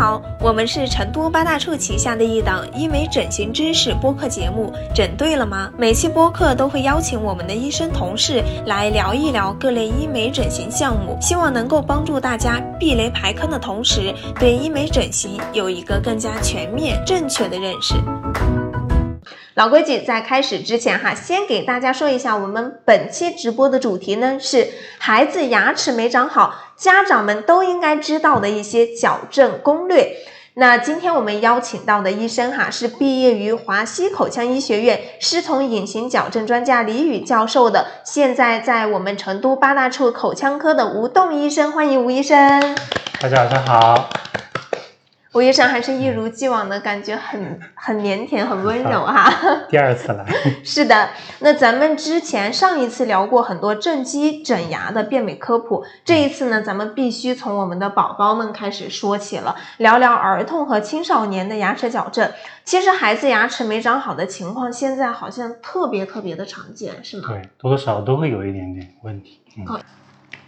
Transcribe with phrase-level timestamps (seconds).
[0.00, 5.70] 好，我们是成都八大处旗下的一档医美整形知识播客节目，整对了吗？
[5.76, 17.92] 每期播客都会邀请我们的医生同事来聊一聊各类医美整形项目，希望能够帮助大家避雷排坑的同时，对医美整形有一个更加全面、正确的认识。
[19.60, 24.66] 老规矩，在开始之前哈，先给大家说一下，我们本期直播的主题呢是
[24.96, 30.16] 孩子牙齿没长好，家长们都应该知道的一些矫正攻略。
[30.54, 42.74] 那今天我们邀请到的医生哈，是毕业于华西口腔医学院，师从隐形矫正专家李宇教授的，现在在我们成都八大处口腔科的吴栋医生，欢迎吴医生。
[43.20, 44.08] 大家晚上好。
[45.32, 49.32] 吴医生还是一如既往的感觉很很腼腆，很温柔哈。
[49.70, 50.26] 第二次了。
[50.64, 62.28] 是的，那咱们之前上一次聊过很多正畸整牙的变美科普，这一次呢，咱们必须从我们的宝宝们开始说起了，聊聊儿童和青少年的牙齿矫正。
[62.64, 67.28] 其实孩子牙齿没长好的情况，现在好像特别特别的常见，是吗？
[67.28, 69.40] 对，多多少少都会有一点点问题。
[69.56, 69.80] 嗯。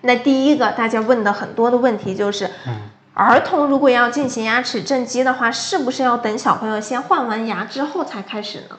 [0.00, 2.80] 那第一个大家问的很多的问题就是，嗯。
[3.14, 8.78] 儿童如果要进行牙齿正畸的话，是不是要等小朋友先换完牙之后才开始呢？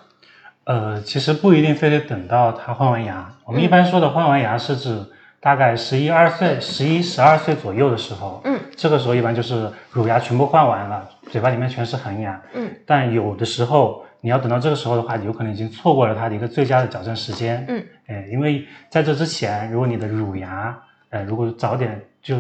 [0.63, 3.31] 呃，其实不一定非得等到他换完牙。
[3.45, 4.99] 我们一般说的换完牙是指
[5.39, 8.41] 大概十一二岁、十一十二岁左右的时候。
[8.45, 8.59] 嗯。
[8.75, 12.41] 这个时候一般就是乳牙全部换完了，嘴巴里面全是恒牙。
[12.53, 12.71] 嗯。
[12.87, 17.63] 但有的时候你要等到这个时候的话，有可能已经错过了它的一个最佳的矫正时间。
[17.69, 17.85] 嗯。
[18.07, 20.75] 哎，因为在这之前，如果你的乳牙，
[21.11, 22.37] 呃，如果早点就。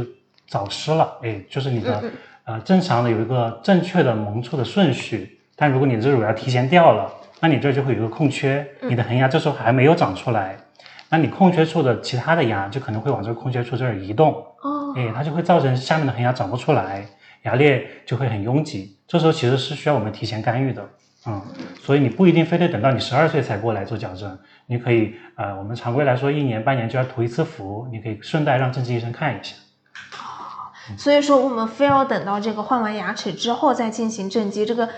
[0.53, 2.03] 早失了，哎，就是你的，
[2.43, 10.55] 呃，正常的有一个正确的萌出的顺序，但如果你这乳牙提前掉了，那你这就会有一个空缺，你的恒牙这时候还没有长出来，
[11.09, 17.03] 那你空缺处的其他的牙就可能会往这个空缺处这儿移动，哦，哎，它就会造成下面的恒牙长不出来，
[17.45, 20.87] 牙列就会很拥挤，这时候其实是需要我们提前干预的，
[21.25, 21.41] 嗯，
[21.81, 29.55] 所以你不一定非得等到你十二岁才过来做矫正，你可以，呃，我们常规来说一年半年就要涂一次氟，你可以顺带让正畸医生看一下。
[30.97, 34.89] 所以说，我们非要等到这个换完牙齿之后再进行正畸，这个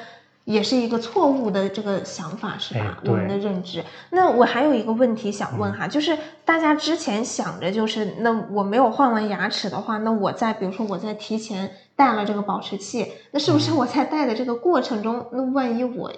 [0.43, 2.97] 也是一个错误的这个想法，是吧？
[3.05, 3.83] 我们的认知。
[4.11, 16.11] 那我还有一个问题想问哈，就是大家之前想着，就是那我没有换完牙齿的话，那我在比如说我在提前戴了这个保持器，那是不是我在戴的这个过程中，那万一我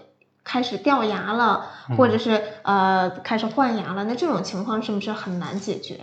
[0.44, 1.66] 开始掉牙了，
[1.98, 6.00] 或者是呃开始换牙了，那这种情况是不是很难解决？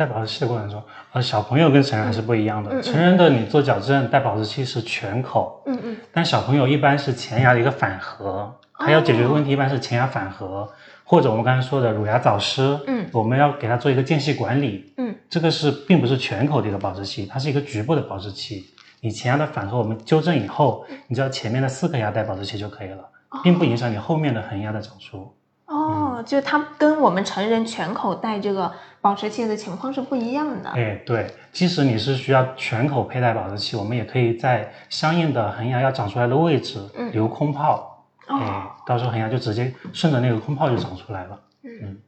[0.00, 2.80] 戴保质期的过程中，呃，小朋友跟成人还是不一样的。
[2.80, 10.66] 成人的你做矫正戴保质期是全口，嗯嗯，但小朋友一般是前牙的一个反颌，他要解决的问题一般是前牙反颌，
[11.04, 18.64] 或者我们刚才说的乳牙早失，嗯，我们要给他做一个间隙管理，嗯，这个是并不是全口的一个保质期，它是一个局部的保质期。
[19.02, 23.04] 你前牙的反颌我们纠正以后，你只要前面的四颗牙戴保质期就可以了，
[23.42, 25.30] 并不影响你后面的恒牙的长出。
[25.66, 30.70] 哦，就它跟我们成人全口戴这个保持器的情况是不一样的。
[30.70, 36.78] 哎，对，即使你是需要全口佩戴保持器，我们也可以在相应的恒牙要长出来的位置
[37.12, 41.40] 留空泡，哎，到时候恒牙就直接顺着那个空泡就长出来了。
[41.62, 41.98] 嗯，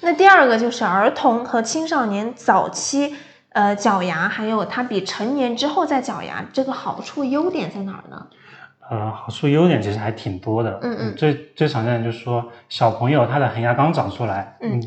[0.00, 3.14] 那第二个就是儿童和青少年早期
[3.50, 8.26] 呃矫牙，还有它比成年之后再矫牙，这个好处优点在哪儿呢？
[8.88, 10.78] 呃，好处优点其实还挺多的。
[10.80, 14.80] 嗯嗯，最最常见的就是说，小朋友他的恒牙刚长出来，嗯，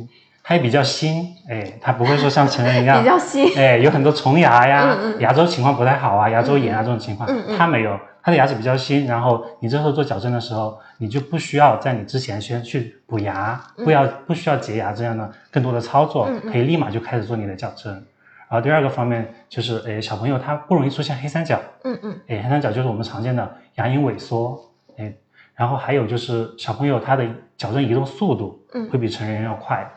[0.49, 9.05] 他也比较新，哎，它不会说像成人一样 比较新，哎，有很多虫牙呀，牙周情况不太好啊，牙周炎啊这种情况，它没有，它的牙齿比较新。
[9.05, 17.93] 然后你这时候做矫正的时候，你就不需要在你之前先去补牙，不要不需要洁牙这样的更多的操作，可以立马就开始做你的矫正。
[17.93, 24.59] 然后第二个方面就是，哎，小朋友他不容易出现黑三角，嗯嗯，哎，黑三角就是我们常见的牙龈萎缩，
[24.97, 25.13] 哎，
[25.53, 27.23] 然后还有就是小朋友他的
[27.55, 29.87] 矫正移动速度，嗯，会比成人要快，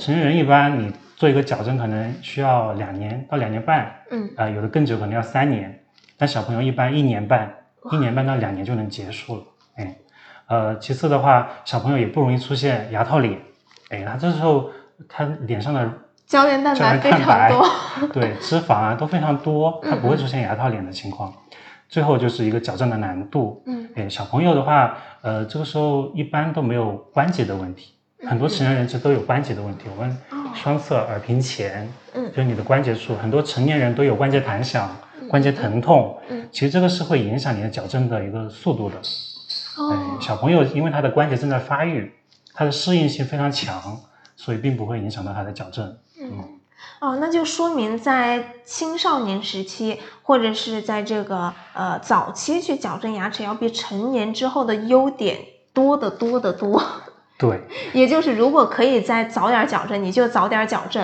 [0.00, 5.78] 成人一般你做一个矫正可能需要两年到两年半，嗯，啊，有的更久可能要三年，
[6.16, 7.54] 但小朋友一般一年半，
[7.92, 9.42] 一年半到两年就能结束了，
[9.76, 9.96] 哎，
[10.48, 13.38] 呃，其次的话，小朋友也不容易出现牙套脸，
[13.90, 14.70] 哎，他这时候
[15.08, 15.88] 他脸上的。
[16.26, 17.66] 胶原蛋白非常多，
[18.12, 21.34] 对脂肪啊都非常多，他不会出现牙套脸的情况。
[21.88, 27.94] 最后就是一个矫正的难度，嗯，哎，小朋友的话，呃，这个时候一般都没有关节的问题，
[28.28, 29.84] 很多成年人其实都有关节的问题。
[29.96, 30.16] 我们
[30.54, 34.94] 双侧耳屏前，嗯，就是你的关节处，很多成年人都有关节弹响、
[35.28, 38.96] 关节疼痛，嗯，其实这个是会影响你的矫正的一个速度的。
[39.78, 42.12] 哦，小朋友因为他的关节正在发育，
[42.52, 43.98] 他的适应性非常强，
[44.36, 45.96] 所以并不会影响到他的矫正。
[46.20, 46.44] 嗯，
[47.00, 55.38] 哦，那就说明在青少年时期，或者是在这个呃早期去矫正牙齿，要比成年之后的优点
[55.72, 56.82] 多得多得多。
[57.40, 57.60] 对，
[57.94, 61.02] 也就是如果可以再早点矫正，你就早点矫正，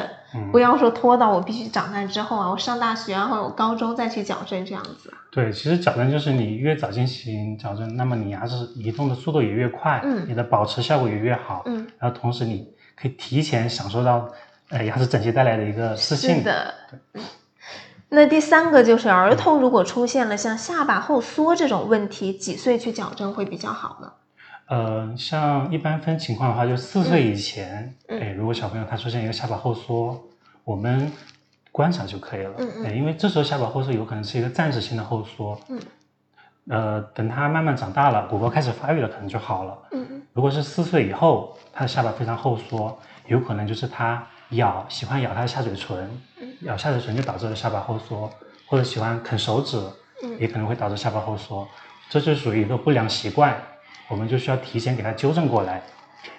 [0.53, 5.11] 不要说拖到我必须长大之后啊，我上大学啊或者我高中再去矫正这样子。
[5.31, 14.29] 对，其实矫正就是你越早进行矫正，那么你牙齿移动的速度也越快，嗯，你的保持效果也越好，嗯，然后同时你可以提前享受到。
[14.69, 16.39] 呃，牙齿整齐带来的一个自信。
[16.39, 16.75] 是的。
[18.09, 24.11] 那第三个就是儿童如果出现了像下巴后缩这种问题，几岁去矫正会比较好呢？
[24.67, 30.21] 呃，像一般分情况的话，就四岁以前，哎，如果小朋友他出现一个下巴后缩，
[30.65, 31.11] 我们
[31.73, 32.55] 观察就可以了。
[32.59, 32.97] 嗯嗯。
[32.97, 35.61] 因为这时候下巴后缩有可能是一个暂时性的后缩。
[35.69, 35.81] 嗯。
[36.69, 39.79] 呃，等他慢慢长大了，骨骼开始发育了，可能就好了。
[40.33, 44.27] 如果是四岁以后，他的下巴非常后缩，有可能就是他。
[44.51, 46.09] 咬喜欢咬他的下嘴唇，
[46.61, 48.31] 咬下嘴唇就导致了下巴后缩，
[48.69, 49.77] 或者喜欢啃手指，
[50.39, 51.67] 也可能会导致下巴后缩，
[52.09, 53.61] 这就属于一个不良习惯，
[54.09, 55.83] 我们就需要提前给他纠正过来。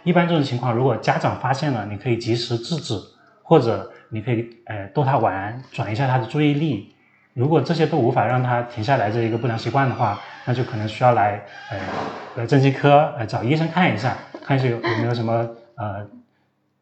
[0.04, 3.00] 一般这种情况，如果家长发现了，你可以及时制止，
[3.44, 6.94] 或者你可以呃逗他玩，转移一下他的注意力。
[7.34, 11.80] 如果这些都无法让他停下来这一个不良习惯的话，那就可能需要来呃
[12.36, 15.34] 来正畸科呃找医生看一下，看一下有有没有什么
[15.76, 16.08] 呃。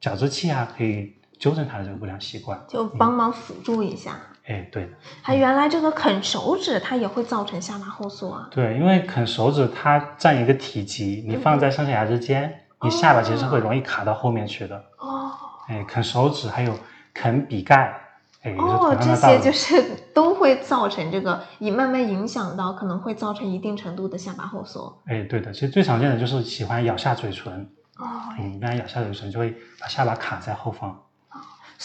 [0.01, 4.11] 矫治器啊，可以纠正他的这个不良习惯，就帮忙辅助一下。
[4.47, 4.92] 哎，对的。
[5.21, 8.47] 还原来这个啃手指，它也会造成下巴后缩啊。
[8.51, 14.75] 对，因为啃手指它占一个体积，你放在上下牙之间，你下巴其实会容易卡到后面去的。
[15.00, 15.31] 哦。
[15.68, 16.77] 哎，啃手指还有
[17.12, 18.00] 啃笔盖，
[18.44, 19.83] 哎，哦，这些就是
[20.13, 25.01] 都会造成这个，以慢慢影响到，可能会造成一定程度的下巴后缩。
[25.07, 27.68] 哎，对的，其实最常见的就是喜欢咬下嘴唇。
[27.97, 28.06] 哦，
[28.38, 30.95] 嗯，一般咬下嘴唇就会把下巴卡在后方。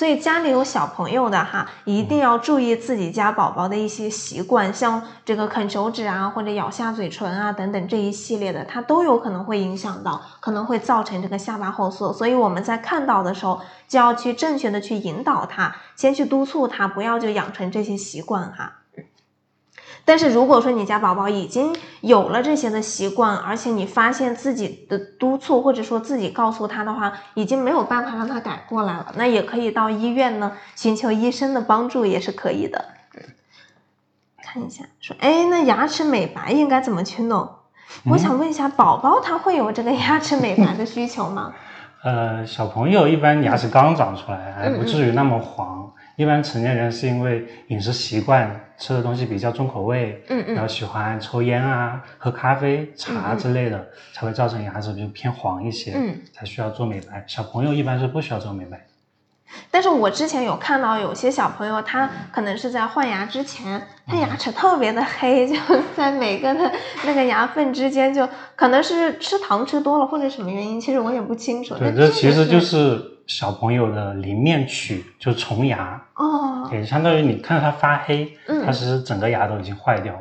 [0.00, 12.11] 所以家里有小朋友的哈，一定要注意自己家宝宝的一些习惯，像这个啃手指啊，或者咬下嘴唇啊等等这一系列的，它都有可能会影响到，可能会造成这个下巴后缩。
[12.14, 18.80] 所以我们在看到的时候，就要去正确的去引导他，先去督促他，不要就养成这些习惯哈。
[20.05, 32.85] 但是如果说你家宝宝已经有了这些的习惯，而且你发现自己的督促或者说自己告诉他的话，已经没有办法让他改过来了，那也可以到医院呢寻求医生的帮助，也是可以的。
[34.43, 37.49] 看一下，说，哎，那牙齿美白应该怎么去弄？
[38.05, 41.52] 我想问一下，宝宝他会有这个牙齿美白的需求吗？
[42.02, 45.93] 呃，小朋友一般牙齿刚长出来，还不至于那么黄。
[46.17, 57.23] 一般成年人是因为饮食习惯吃的东西比较重口味，嗯嗯，然后喜欢抽烟啊、喝咖啡、茶之类的，才会造成牙齿就偏黄一些，嗯，才需要做美白。
[57.29, 58.87] 小朋友一般是不需要做美白。
[59.69, 65.56] 但是我之前有看到有些小朋友，他可能是在换牙之前，他牙齿特别的黑，就
[65.97, 66.71] 在每个的
[67.05, 71.75] 那个牙缝之间，就可能是吃糖吃多了或者什么原因，其实我也不清楚。
[71.75, 76.03] 对，这其实就是小朋友的邻面龋，就虫牙。
[76.17, 80.21] 哦，也，相当于你看到它发黑，嗯，它其实整个牙都已经坏掉了。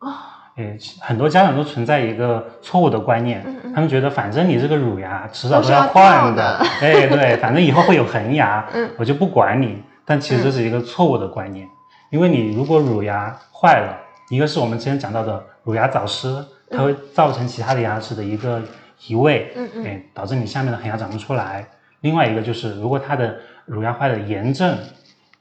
[0.00, 0.14] 哦。
[0.56, 8.66] 诶，很多家长都存在一个错误的观念，他们觉得反正你这个乳牙迟早都要换的， 哎，对，反正以后会有恒牙，
[8.98, 9.80] 我就不管你。
[10.04, 11.64] 但其实这是一个错误的观念，
[12.10, 13.96] 因为你如果乳牙坏了，
[14.30, 18.60] 一个是我们之前讲到的乳牙早失，它会造成其他的牙齿的一个
[19.06, 21.64] 移位，嗯嗯，哎，导致你下面的恒牙长不出来。
[22.00, 24.78] 另外一个就是，如果它的乳牙坏的炎症，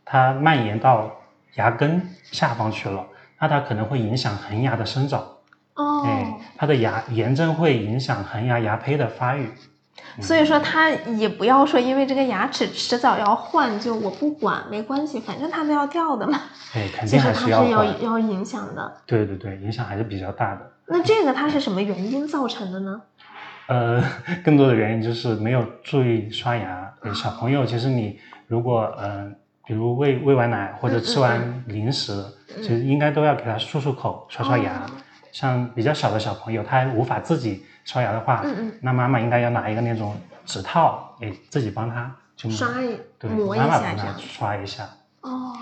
[0.04, 1.12] 它蔓延到
[1.56, 3.06] 牙根下方去了。
[3.40, 5.22] 那它可能会影响恒牙的生长，
[5.76, 9.52] 哦，哎，它的牙炎症会影响恒牙牙胚的发育，
[10.20, 16.42] 所以说它也不要说因为这个牙齿迟早要换，就我不管没关系，反正它都要掉的嘛，
[16.74, 20.72] 哎， 肯定还是要要要影响的，对对对，影响还是比较大的。
[20.88, 23.00] 那这个它是什么原因造成的呢？
[23.68, 24.04] 呃，
[24.44, 26.94] 更多的原因就是没有注意刷牙。
[27.14, 29.36] 小朋友其实你如果嗯。
[29.68, 32.24] 比如喂喂完奶或者吃完零食，
[32.62, 34.86] 其实应该都要给他漱漱口、刷刷牙。
[35.34, 38.46] 像比较小的小朋友，他还无法自己刷牙的话，
[38.80, 44.88] 那妈妈应该要拿一个那种指套，给自己帮他就刷一对，磨一下刷一下。
[45.20, 45.54] 哦。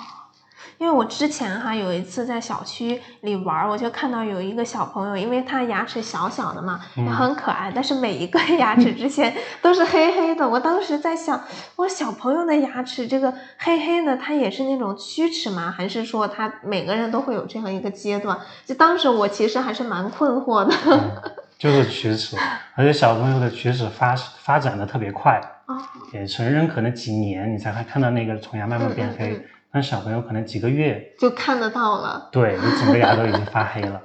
[0.77, 10.47] 因为我之前哈有一次在小区里玩，我就看到有一个小朋友，因为他牙齿小小的嘛，也很可爱，但是每一个 牙齿之前都是黑黑的。
[10.47, 11.41] 我当时在想，
[11.77, 15.73] 我小朋友的牙齿这个黑黑的，它也是那种龋齿吗？
[15.75, 18.37] 还是说他每个人都会有这样一个阶段？
[18.65, 21.35] 就当时我其实还是蛮困惑的。
[21.57, 22.35] 就是龋齿，
[22.75, 25.41] 而且小朋友的龋齿发发展的特别快。
[25.67, 25.75] 哦，
[26.11, 29.41] 也成人可能几年你才会看到那个虫牙慢慢变黑，
[29.75, 32.29] 但小朋友可能几个月就看得到了。
[32.31, 34.01] 对，你整个牙都已经发黑了。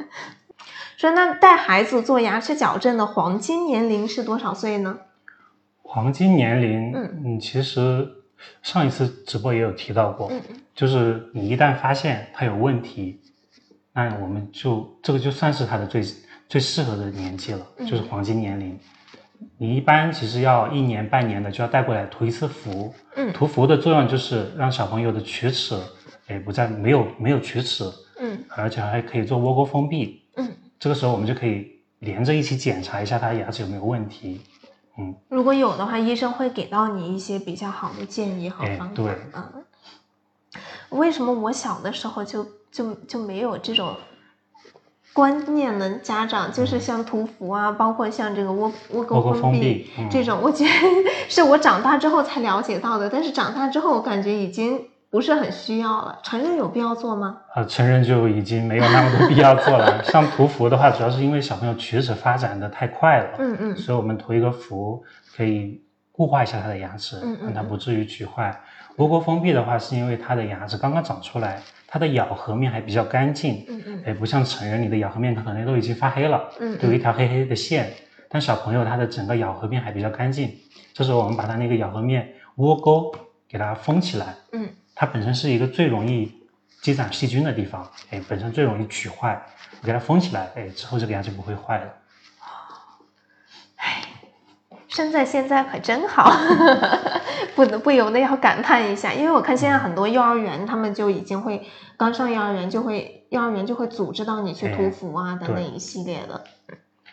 [0.99, 4.99] 说那带孩子做牙齿矫正的黄金年龄是多少岁呢？
[5.83, 8.05] 黄金年龄，嗯嗯，其实
[8.65, 10.33] 上一次直播也有提到过，
[10.75, 13.21] 就是你一旦发现他有问题，
[13.93, 16.03] 那我们就这个就算是他的最
[16.49, 18.77] 最适合的年纪了，就是黄金年龄。
[19.57, 25.77] 你一般其实要一年半年的就要带过来涂一次氟，嗯，涂氟的作用就是让小朋友的龋齿，
[26.29, 27.85] 哎，不再没有没有龋齿，
[28.19, 30.49] 嗯，而且还可以做窝沟封闭，嗯，
[30.79, 34.41] 这个时候我们就可以连着一起检查一下他牙齿有没有问题，
[34.99, 39.65] 嗯，如果有的话，医生会给到你一些比较好的建议和方法，对，嗯，
[40.91, 43.97] 为什么我小的时候就就就没有这种？
[45.13, 45.99] 观念呢？
[46.03, 50.71] 家长就是像涂氟啊，包括像这个窝窝沟封闭这种，我觉得
[51.29, 53.09] 是我长大之后才了解到的。
[53.11, 56.19] 但是长大之后，我感觉已经不是很需要了。
[56.23, 57.39] 成人有必要做吗？
[57.57, 60.03] 呃，成人就已经没有那么多必要做了。
[60.07, 65.03] 像涂氟的话，主要是因为小朋友龋齿发展的太快了，嗯嗯，所以我们涂一个氟
[65.37, 68.61] 可以固化一下他的牙齿，让他不至于龋坏。
[68.97, 71.61] 窝沟封闭的话，是因为他的牙齿刚刚长出来。
[71.93, 77.93] 它的咬合面还比较干净，嗯嗯，哎，不像成人，你的咬合面可能都已经发黑了，嗯，有一条黑黑的线。
[78.29, 80.57] 但小朋友他的整个咬合面还比较干净，
[80.95, 83.13] 这时候我们把他那个咬合面窝沟
[83.49, 86.33] 给它封起来，嗯，它本身是一个最容易
[86.81, 89.43] 积攒细菌的地方，哎，本身最容易龋坏，
[89.81, 91.93] 我给它封起来，哎，之后这个牙就不会坏了。
[95.01, 96.31] 生在现在可真好，
[97.57, 101.67] 不得不由得要感叹一下，因为我看现在很多幼儿园，他们就已经会
[101.97, 106.45] 刚上幼儿园就会幼儿园就会组织到你去涂氟啊等等一系列的。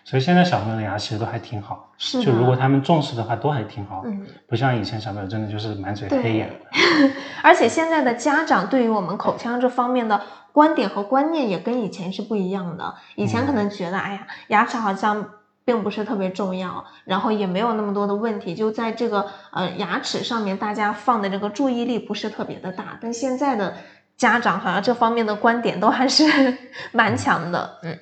[0.04, 4.04] 所以现在小朋友的牙其实都还挺好，是就如果他们重视的话，都还挺好。
[4.06, 6.50] 嗯，不像以前小朋友真的就是满嘴黑眼。
[7.42, 12.96] 而且现在的家长对于我们口腔这方面的观点和观念也跟以前是不一样的。
[13.16, 15.30] 以前可能觉得，哎呀，牙齿好像。
[15.68, 22.98] 并不是特别重要，然后也没有那么多的问题，就在这个呃牙齿上面，大家放的这个注意力不是特别的大。
[23.02, 23.74] 但现在的
[24.16, 26.24] 家长好像这方面的观点都还是
[26.94, 27.80] 蛮强的。
[27.84, 28.00] 嗯，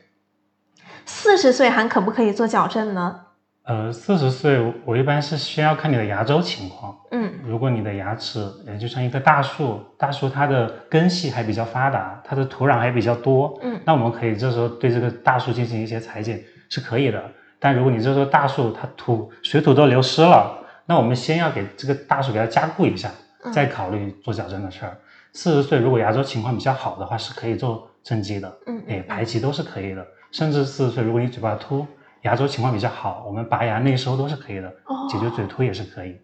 [1.08, 3.22] 四十岁还可不可以做矫正呢？
[3.64, 6.96] 呃，四十岁我一般是先要看你的牙周情况。
[7.10, 13.60] 嗯，如果你的牙齿也就像一棵大树，大树它的根系还比较发达，它的土壤还比较多。
[13.64, 17.20] 嗯，那我们可以这时候对这个大树进行一些裁剪是可以的。
[17.60, 23.10] 但如果你这棵大树它土水土都流失了，那我们先要给这个大树给它加固一下，
[23.54, 24.98] 再考虑做矫正的事儿。
[25.34, 30.06] 四十岁如果牙周情况比较好的话，是可以做正畸的，嗯，哎，排齐都是可以的。
[30.32, 31.86] 甚至四十岁如果你嘴巴凸，
[32.22, 34.70] 牙周情况比较好，我们拔牙内收都是可以的，
[35.10, 36.20] 解决嘴凸也是可以。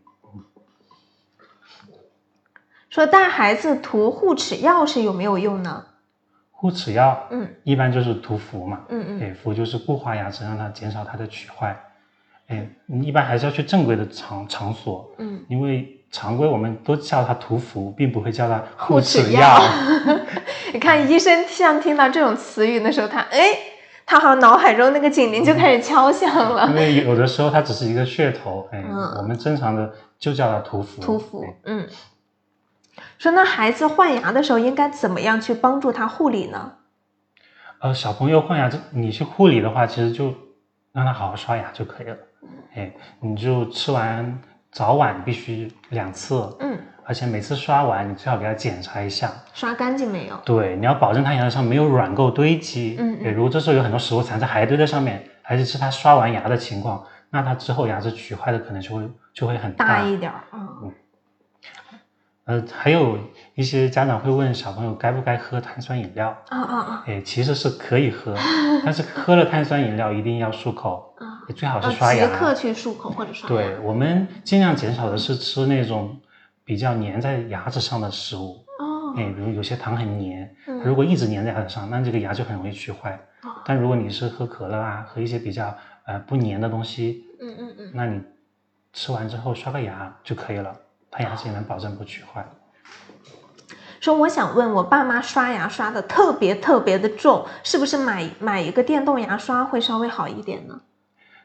[2.89, 5.85] 说带孩子涂护齿药是有没有用呢？
[6.61, 11.75] 护齿药，嗯，一般就是涂氟嘛，嗯嗯，哎，氟就是固化牙齿，让它减少它的龋坏，
[12.49, 19.59] 哎，你一般还是要去正规的场场所，嗯，因为常规我们都叫它涂氟，并不会叫它护齿药。
[20.71, 23.57] 你看医生像听到这种词语的时候，他哎，
[24.05, 26.67] 他好像脑海中那个警铃就开始敲响了。
[26.67, 28.83] 因为有的时候它只是一个噱头，哎，
[29.17, 31.01] 我们正常的就叫它涂氟。
[31.01, 31.87] 涂氟，嗯。
[33.21, 36.71] 说那孩子换牙的时候应该怎么样去帮助他护理呢？
[37.77, 40.33] 呃，小朋友换牙，这你去护理的话，其实就
[40.91, 42.17] 让他好好刷牙就可以了。
[42.73, 46.35] 哎，你就吃完早晚必须两次。
[46.61, 46.75] 嗯。
[47.05, 50.35] 而且每次刷完，你最好给他检查一下，刷干净没有？
[50.43, 52.95] 对，你要保证他牙上没有软垢堆积。
[52.97, 53.33] 嗯嗯。
[53.35, 60.41] 如果这时候有很多食物残渣还堆在上面，还是是他刷完牙的情况，那他之后牙齿龋坏的可能就会就会很大一点儿。
[60.53, 60.91] 嗯。
[62.51, 63.17] 呃，还有
[63.55, 67.03] 一些家长会问小朋友该不该喝碳酸饮料啊啊啊！
[67.07, 68.35] 哎，其实是可以喝，
[68.83, 72.27] 但是喝了碳酸饮料一定要漱口 啊，最好是刷牙。
[72.27, 73.55] 即刻去漱口或者刷牙。
[73.55, 76.19] 对我们尽量减少的是吃那种
[76.65, 80.49] 比较粘在牙齿上的食物哦，哎，比如有些糖很粘，
[80.83, 83.17] 如果一直粘在牙齿上，那这个牙就很容易龋坏。
[83.63, 85.73] 但如果你是喝可乐啊，喝一些比较
[86.05, 88.21] 呃不粘的东西，嗯嗯嗯，那你
[88.91, 90.75] 吃完之后刷个牙就可以了。
[91.11, 92.43] 他牙齿也能保证不龋坏。
[93.99, 100.81] 说我想问我爸妈刷牙刷的特别特别的重，是不是买买一个电动牙刷会稍微好一点呢？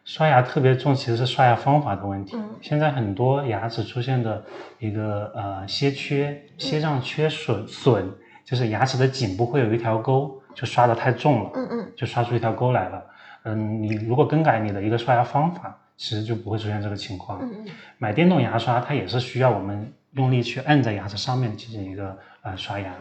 [0.05, 2.39] 刷牙特别重其实是刷牙方法的问题。
[2.63, 4.43] 现在很多牙齿出现的
[4.79, 8.09] 一个呃楔缺、楔状缺损损，
[8.45, 13.03] 就是牙齿的颈部会有一条沟，就刷的太重了，嗯嗯，就刷出一条沟来了。
[13.43, 15.77] 嗯，你如果更改你的一个刷牙方法。
[15.97, 17.41] 其实就不会出现这个情况。
[17.43, 17.73] 嗯嗯。
[17.99, 22.95] 买电动牙刷，它也是需要我们用力去按在牙齿上面进行一个呃刷牙，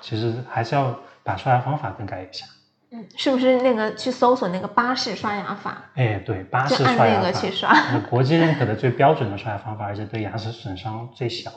[0.00, 2.46] 其实还是要把刷牙方法更改一下。
[2.90, 5.90] 嗯，是不是那个去搜索那个巴氏刷牙法？
[5.94, 7.74] 哎，对，巴氏刷牙法，去刷，
[8.08, 11.52] 国际认可的最标准的刷牙方法，而且对牙齿损伤最小。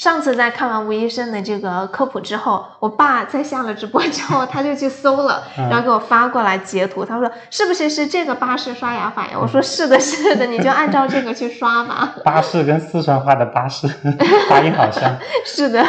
[0.00, 9.36] 上次在看完吴医生的这个科普之后，我爸在下了直播之后，他就去搜了，然后给我发过来截图，他说是不是是这个巴氏刷牙法呀？
[9.38, 12.14] 我说是的，是的，你就按照这个去刷吧。
[12.24, 13.86] 巴氏跟四川话的巴氏
[14.48, 15.18] 发音好像。
[15.44, 15.84] 是的，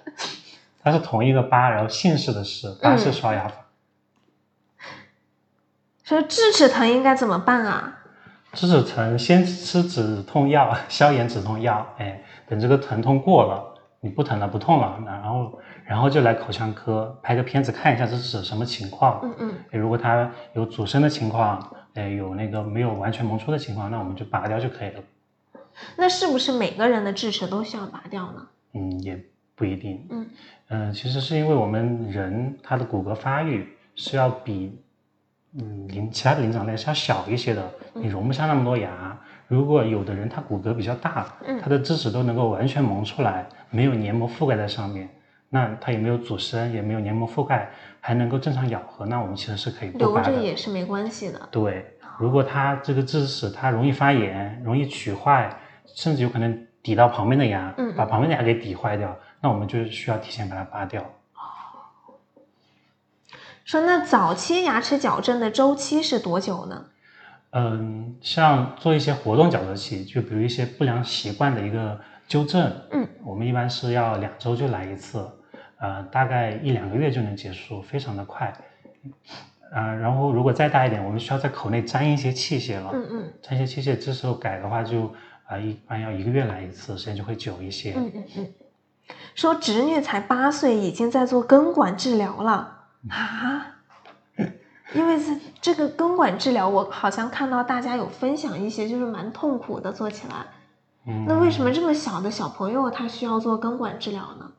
[0.82, 3.52] 它是同一个巴，然后姓氏的氏，巴氏刷牙法。
[6.02, 7.98] 说智齿疼应该怎么办啊？
[8.54, 12.22] 智齿疼先吃止痛药，消炎止痛药，哎。
[12.46, 19.20] 等这个疼痛过了，你不疼了不痛了，然后然后就来口腔科拍个片子看一下这是什么情况。
[19.22, 19.80] 嗯嗯。
[19.80, 25.00] 如果它有阻生的情况，哎，有那个没有完全萌出的情况，那我们就拔掉就可以了。
[25.96, 28.46] 那是不是每个人的智齿都需要拔掉呢？
[28.74, 29.18] 嗯，也
[29.54, 30.06] 不一定。
[30.10, 30.26] 嗯
[30.68, 34.78] 嗯，其实是因为我们人他的骨骼发育是要比
[35.58, 39.18] 嗯灵其他的灵长类是要小一些的，你容不下那么多牙。
[39.54, 41.26] 如果有的人他骨骼比较大，
[41.62, 45.08] 他的智齿都能够完全萌出来，没有黏膜覆盖在上面，
[45.48, 47.70] 那他也没有阻生，也没有黏膜覆盖，
[48.00, 50.30] 还能够正常咬合，那我们其实是可以不拔的。
[50.30, 51.40] 留着也是没关系的。
[51.52, 55.56] 对，如果他这个智齿它容易发炎，容易龋坏，
[55.86, 61.04] 甚至有可能抵到旁边的牙，把旁边的牙给抵坏掉，那我们就需要提前把它拔掉。
[63.64, 66.86] 说那早期牙齿矫正的周期是多久呢？
[67.56, 71.96] 嗯，像做一些活动矫正器，就比如一些不良习惯的一个
[72.26, 75.24] 纠正，嗯，我们一般是要两周就来一次，
[75.78, 78.52] 呃，大概一两个月就能结束，非常的快。
[79.72, 85.14] 呃，然后如果再大一点，我们需要在口内粘一些器械了，嗯嗯，粘一些器械，这时候改的话就
[85.46, 87.94] 啊一般要一个月来一次，时间就会久一些。
[87.96, 88.52] 嗯嗯嗯，
[89.36, 93.73] 说侄女才八岁，已经在做根管治疗了啊。
[94.92, 100.34] 因为是这个根管治疗，我好像看到大家有分享一些，就是蛮痛苦的做起来。
[101.06, 104.50] 嗯，那为什么这么小的小朋友他需要做根管治疗呢？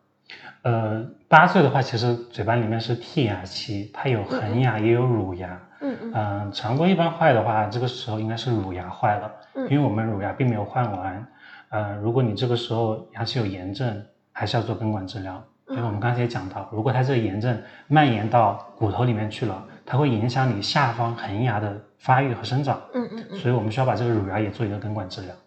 [0.64, 5.60] 呃，八岁的话，其实嘴巴里面是剔牙期，它有恒牙也有乳牙。
[5.80, 6.12] 嗯嗯。
[6.14, 9.32] 嗯，常规一般坏的话，这个时候应该是乳牙坏了。
[9.54, 9.70] 嗯。
[9.70, 11.28] 因为我们乳牙并没有换完。
[11.70, 15.42] 呃，如果你这个时候牙齿有炎症，还是要做根管治疗。
[15.68, 19.64] 因为我们刚才也讲到，如果它这个炎症蔓延到骨头里面去了。
[19.86, 25.36] 它会影响你下方恒牙的发育和生长，嗯嗯嗯，所以我们需要把这个乳牙也做一个根管治疗。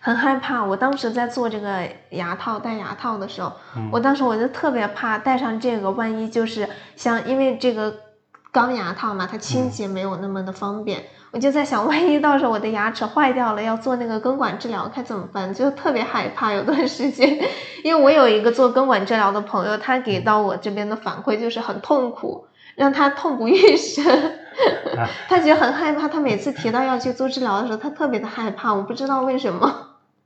[0.00, 3.52] 很害怕，我当时在做这个牙套戴牙套的时候，
[3.90, 7.92] 我当时我就特别怕戴上这个，万一就是像因为这个
[8.52, 11.02] 钢牙套嘛，它清洁没有那么的方便。
[11.32, 15.52] 我就在想，万一到时候我的牙齿坏掉了，要做那个根管治疗，该怎么办？
[15.52, 16.52] 就特别害怕。
[16.52, 17.38] 有段时间，
[17.84, 24.04] 因为我有一个做根管治疗的朋友，他给到我这边的反馈就是很痛苦，让他痛不欲生。
[25.28, 28.72] 他觉得很害怕，他每次提到要去做治疗的时候，他特别的害怕。
[28.72, 29.74] 我不知道为什么。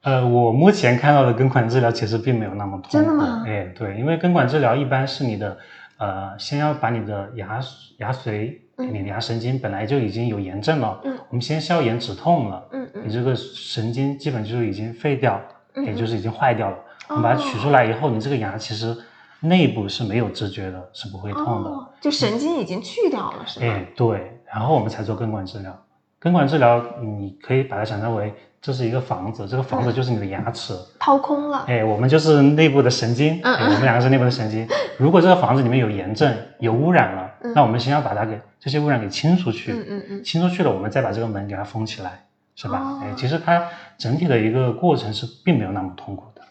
[0.02, 2.88] 呃，我目前看到的根管治疗其实并没有那么痛苦。
[2.90, 3.42] 真的吗？
[3.46, 5.58] 哎，对，因为根管治疗一般是你的，
[6.00, 7.60] 呃，先要把你的牙
[7.98, 8.58] 牙髓。
[8.80, 15.38] 你的牙神经本来就已经有炎症了，嗯，我们先消炎止痛了，嗯嗯，你这个神经基本就是已经废掉，
[15.84, 16.78] 也就是已经坏掉了。
[17.10, 18.96] 我们把它取出来以后，你这个牙其实
[19.40, 23.66] 内部是没有知觉的，是不会痛的，就神经已经去掉了，是吧？
[23.66, 25.78] 哎，对，然后我们才做根管治疗。
[26.18, 31.64] 根管治疗，你可以把它想象为这是一个房子，这个房子就是你的牙齿，掏空了。
[31.66, 34.68] 哎，我们就是内部的神经，嗯我们两个是内部的神经。
[34.98, 42.98] 如果这个房子里面有炎症、有污染了，那我们先要把它给这些污染给清出去，嗯嗯嗯，清出去了，我们再把这个门给它封起来，是吧？
[43.02, 43.62] 哎，其实它
[43.96, 46.42] 整体的一个过程是并没有那么痛苦的。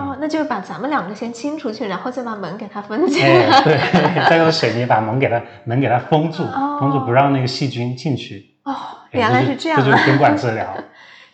[0.00, 3.62] 哦，那就是把咱们两个先清出去，然后再把门给它封起来。
[3.64, 3.76] 对，
[4.30, 6.44] 再用水泥把门给它门给它封住，
[6.80, 8.46] 封住不让那个细菌进去。
[8.62, 8.74] 哦，
[9.10, 10.74] 原来是这样，这就是根管治疗。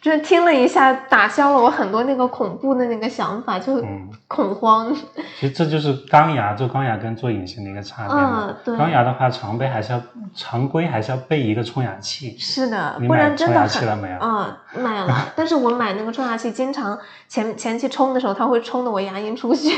[0.06, 3.84] 就是听了一下，打消了我很多那个恐怖的那个想法，就
[4.28, 4.94] 恐慌。
[5.40, 8.14] 其实这就是钢牙做钢牙跟做隐形的一个差别。
[8.16, 8.78] 嗯，对。
[8.78, 10.00] 钢牙的话，常备还是要
[10.32, 12.36] 常规还是要备一个冲牙器。
[12.38, 13.68] 是的，不然真的很。
[13.68, 14.18] 冲牙器了没有？
[14.20, 15.26] 嗯，买了。
[15.34, 19.74] 但是我买那个冲牙器，经常前前期冲的时候，它会冲的我牙龈出血。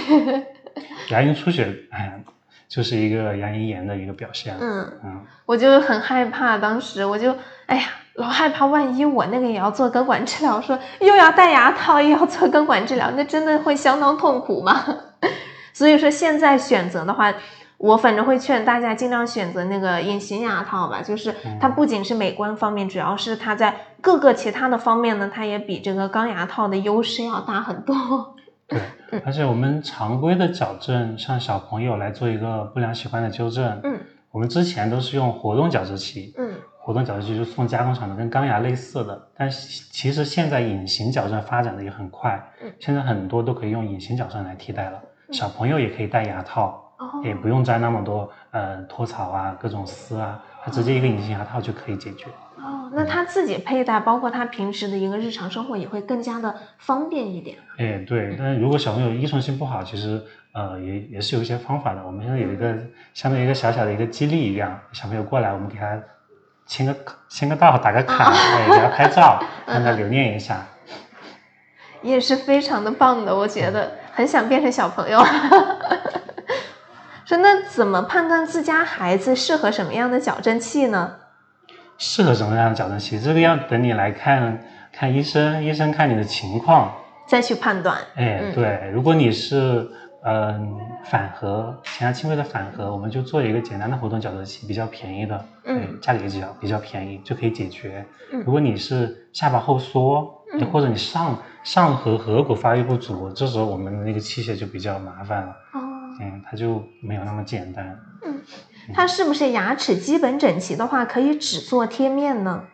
[1.09, 2.23] 牙龈出血，哎。
[2.69, 4.55] 就是一个牙龈炎的一个表现。
[4.61, 7.83] 嗯嗯，我就很害怕，当时我就哎呀，
[8.19, 14.85] 老害怕，万一我那个也要做根管治疗，说又要戴牙套，又要做根管治疗，那真的会相当痛苦吗？
[15.73, 17.33] 所以说现在选择的话，
[17.77, 27.95] 我反正会劝大家尽量选择那个隐形牙套吧，就是它不仅是美观方面，主要是它在各个其他的方面呢，它也比这个钢牙套的优势要大很多。
[28.67, 28.81] 对，
[29.25, 34.01] 而且我们常规的矫正，像小朋友来做一个不良习惯的纠正，嗯，
[34.33, 36.55] 我们之前都是用活动矫治器，嗯，
[36.89, 39.29] 活动矫正器就是送加工厂的，跟钢牙类似的。
[39.37, 44.99] 但其实现在隐形矫正发展的也很快，嗯，现在很多都可以用隐形矫正来替代了。
[45.31, 52.25] 小朋友也可以戴牙套，哦，也不用摘那么多呃托槽啊、各种丝啊，它直接一个隐形牙套就可以解决。
[52.57, 57.59] 哦，那他自己佩戴，包括他平时的一个日常生活也会更加的方便一点。
[57.77, 60.25] 哎，对，但是如果小朋友依从性不好，其实
[60.55, 62.03] 呃也也是有一些方法的。
[62.07, 62.75] 我们现在有一个
[63.13, 66.03] 相当于一个小小的一个激励一样，小朋友过来，我们给他
[66.69, 66.95] 签个
[67.29, 70.65] 签个到，打个卡，哎，给他拍照， 让他留念一下。
[72.03, 75.19] 也是非常的棒的，我觉得很想变成小朋友。
[77.25, 81.17] 说那怎么判断自家孩子适合什么样的矫正器呢？
[81.99, 83.19] 适合什么样的矫正器？
[83.19, 86.95] 这个要等你来看看医生，医生看你的情况
[87.27, 87.99] 再去判断。
[88.15, 89.91] 哎，对，如果你是
[90.23, 98.05] 嗯反颌前牙轻微的反颌，我们就做一个简单的活动矫正器，比较便宜的，嗯，价格也比较比较便宜，就可以解决。
[98.33, 98.43] 嗯。
[98.45, 100.67] 如果你是下巴后缩，嗯。
[100.71, 105.81] 或者你上上颌颌骨发育不足，这时候我们的那个器械就比较麻烦了，哦，
[106.21, 107.99] 嗯，它就没有那么简单。
[108.25, 108.43] 嗯。
[108.93, 112.65] 它是不是牙齿基本整齐的话，可以只做贴面呢？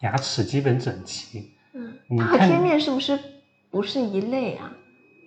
[0.00, 3.18] 牙齿基本整齐，嗯，它和贴面是不是
[3.70, 4.72] 不是一类啊？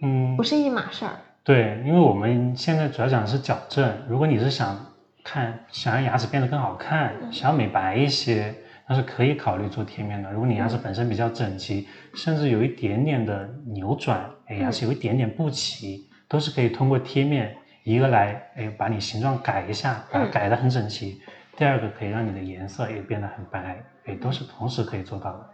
[0.04, 1.12] 嗯不，是一码事儿。
[1.44, 3.92] 对，因为我们现在主要讲的是矫正。
[4.08, 4.78] 如果你是想
[5.24, 8.54] 看想让牙齿变得更好看，嗯想要美白一些，
[8.88, 10.32] 那是可以考虑做贴面的。
[10.32, 21.22] 如果你牙齿本身比较整齐，甚至有一点点的扭转，哎，牙齿有一点点不齐，都是可以通过贴面一个来，哎，把你形状改一下，把它嗯改得很整齐。
[21.56, 25.50] 第二个可以让你的颜色也变得很白，哎，都是同时可以做到的。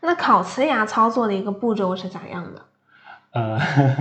[0.00, 2.62] 那烤瓷牙操作的一个步骤是咋样的？
[3.32, 3.58] 呃，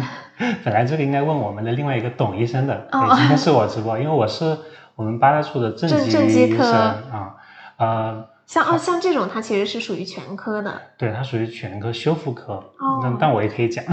[0.64, 4.58] 本来这个应该问我们的另外一个董医生的，哦对今天是我直播，因为我是
[4.96, 7.36] 我们八大处的正正畸正畸科医生啊，
[7.78, 10.74] 呃，像哦，像这种它其实是属于全科的。
[10.98, 13.84] 对，它属于全科修复科，哦但但我也可以讲，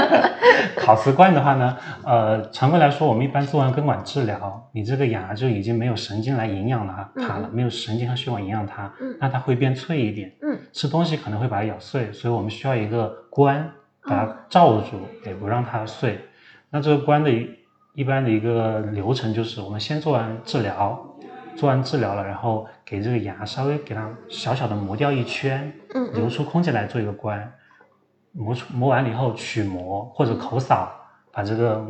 [0.76, 13.72] 烤瓷冠的话呢，呃，常规来说，我们一般做完根管治疗，你这个牙就已经没有神经来营养它它了，嗯没有神经和血管营养它，嗯那它会变脆一点，嗯吃东西可能会把它咬碎，所以我们需要一个冠
[14.06, 16.20] 把它罩住，也不让它碎。
[16.70, 17.48] 那这个关的一
[17.94, 20.98] 一般的一个流程就是，我们先做完治疗，
[21.56, 25.72] 做完治疗了，然后给这个牙稍微给它小小的磨掉一圈，
[26.12, 27.52] 留出空间来做一个关。
[28.32, 30.92] 磨出磨完了以后取模或者口扫，
[31.32, 31.82] 把这个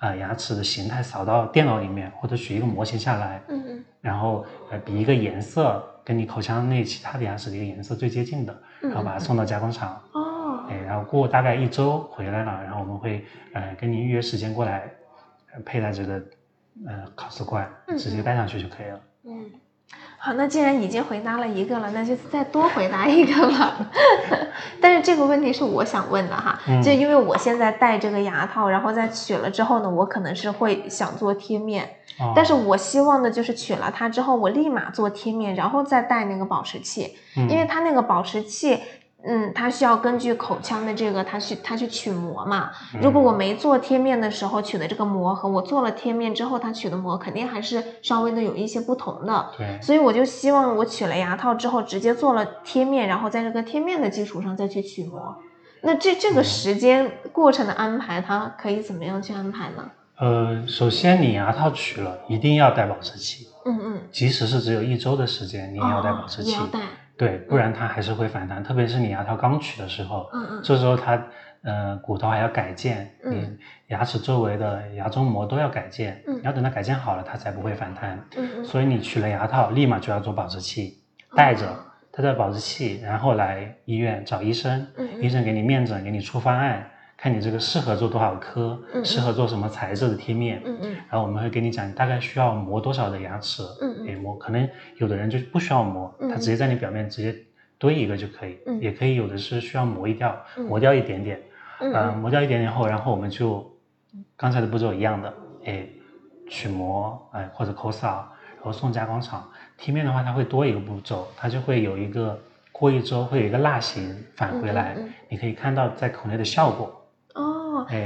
[0.00, 10.33] 呃牙齿的形态扫到电脑里面，或者取一个模型下来，嗯嗯然后呃比一个颜色跟你口腔内其他的牙齿的一个颜色最接近的，嗯然后把它送到加工厂，哦
[10.68, 14.90] 哎，然后过大概一周回来了，然后我们会呃跟您预约时间过来，
[15.54, 16.14] 呃佩戴这个
[16.86, 19.00] 呃烤瓷冠，嗯直接戴上去就可以了。
[19.24, 19.50] 嗯。
[20.18, 23.76] 好，那既然已经回答了一个了，那就再多回答一个吧。
[24.80, 26.82] 但是这个问题是我想问的哈，嗯。
[26.82, 31.84] 就因为我现在戴这个牙套，然后再取了之后呢，我可能是会想做贴面，
[32.18, 32.32] 哦。
[32.34, 37.46] 但是我希望的就是取了它之后，我立马做贴面，然后再戴那个保持器，嗯。
[37.50, 38.80] 因为它那个保持器，
[39.26, 42.70] 嗯，它需要根据口腔的这个，它去它去取膜嘛。
[43.00, 49.50] 如果我没做贴面的时候取的这个膜和我做了贴面之后它取的膜，肯定还是稍微的有一些不同的。
[49.56, 55.36] 对，所以我就希望我取了牙套之后，直接做了贴面，然后在这个贴面的基础上再去取膜。
[55.80, 59.90] 那这这个嗯时间过程的安排，它可以怎么样去安排呢？
[60.18, 66.52] 呃，首先你牙套取了，一定要戴保持器，嗯嗯，即使是只有一周的时间，你也要戴保持器。
[66.52, 66.80] 要戴。
[67.16, 70.60] 对，不然它还是会反弹，特别是你牙套刚取的时候，嗯嗯。
[70.62, 71.22] 这时候它
[71.62, 73.32] 呃骨头还要改建，嗯。
[73.40, 76.36] 你牙齿周围的牙周膜都要改建，嗯。
[76.38, 78.18] 你要等它改建好了，它才不会反弹。
[78.36, 78.64] 嗯嗯。
[78.64, 80.98] 所以你取了牙套，立马就要做保持器，
[81.30, 81.66] 哦带着
[82.12, 84.86] 它的保持器，然后来医院找医生，
[85.20, 86.88] 医生给你面诊，给你出方案，
[87.24, 90.92] 看你这个适合做多少颗，适合做什么材质的贴面，嗯嗯。
[91.08, 94.06] 然后我们会给你讲大概需要磨多少的牙齿，嗯嗯。
[94.08, 97.34] 诶磨，可能有的人就不需要磨，嗯他直接在你表面直接
[97.78, 98.78] 堆一个就可以，嗯。
[98.78, 100.66] 也可以有的是需要磨一掉，嗯。
[100.66, 101.40] 磨掉一点点，
[101.80, 103.74] 嗯磨掉一点点后，然后我们就
[104.36, 105.32] 刚才的步骤一样的，
[105.64, 105.86] 哎，
[106.50, 109.48] 取模，哎或者口扫，然后送加工厂。
[109.78, 112.38] 贴面的话，它会多一个步骤，它就会有一个
[112.70, 114.94] 过一周会有一个蜡型返回来，
[115.30, 117.00] 你可以看到在口内的效果。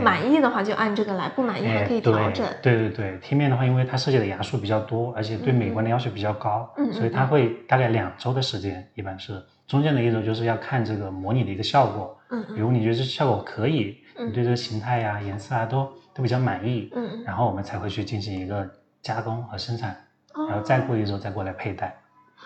[0.02, 2.46] 满意的话就按这个来，不满意还可以调整。
[2.62, 12.18] 对对对，贴面的话，因为它设计的牙数比较多，而且对美观的要求比较高，所以它会大概两周的时间，一般是中间的一周就是要看这个模拟的一个效果。
[12.30, 12.54] 嗯嗯。
[12.54, 18.68] 比如你觉得这效果可以，你对这个形态呀、颜色啊都都比较满意，嗯然后我们才会去进行一个
[19.02, 19.96] 加工和生产，
[20.48, 21.96] 然后再过一周再过来佩戴。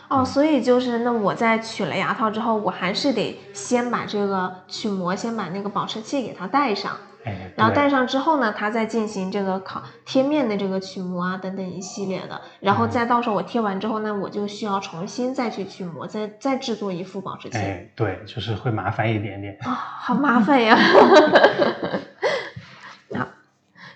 [0.08, 17.58] 哦，所以就是那我在取了牙套之后，我还是得先把这个取模，先把那个保持器给它戴上，哎，然后戴上之后呢，它再进行这个烤贴面的这个取模啊等等一系列的，然后再到时候我贴完之后呢，我就需要重新再去取模，再再制作一副保持器。
[17.58, 20.76] 哎，对，就是会麻烦一点点啊，好麻烦呀。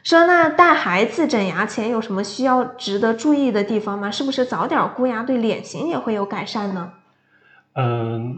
[0.02, 4.08] 说那带孩子整牙前有什么需要值得注意的地方吗？
[4.08, 6.92] 是不是早点箍牙对脸型也会有改善呢？
[7.74, 8.36] 嗯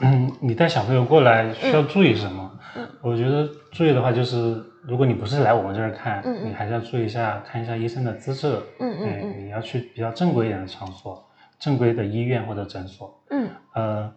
[0.00, 2.50] 嗯，你带小朋友过来需要注意什么？
[2.76, 8.60] 嗯，我觉得注意的话就是，如果你不是来我们这儿看，嗯你还是要注意一下，看一下医生的资质。
[8.80, 11.24] 嗯嗯嗯，你要去比较正规一点的场所，
[11.58, 13.22] 正规的医院或者诊所。
[13.30, 14.12] 嗯呃。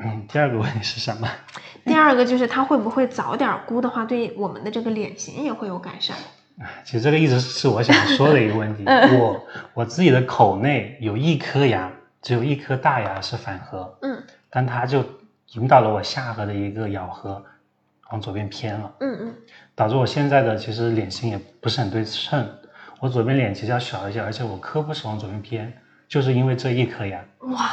[0.00, 1.28] 嗯，第二个问题是什么？
[1.84, 6.16] 第二个就是他会不会早点箍的话，对我们的这个脸型也会有改善。
[6.84, 8.84] 其实这个一直是我想说的一个问题。
[9.18, 11.90] 我我自己的口内有一颗牙，
[12.22, 13.98] 只有一颗大牙是反颌。
[14.02, 14.22] 嗯。
[14.50, 15.04] 但它就
[15.54, 17.42] 引导了我下颌的一个咬合
[18.10, 18.92] 往左边偏了。
[19.00, 19.34] 嗯嗯。
[19.74, 22.48] 导致我现在的其实脸型也不是很对称。
[23.00, 25.72] 我左边脸其实要小一些，而且我科部是往左边偏，
[26.08, 27.24] 就是因为这一颗牙。
[27.40, 27.70] 哇。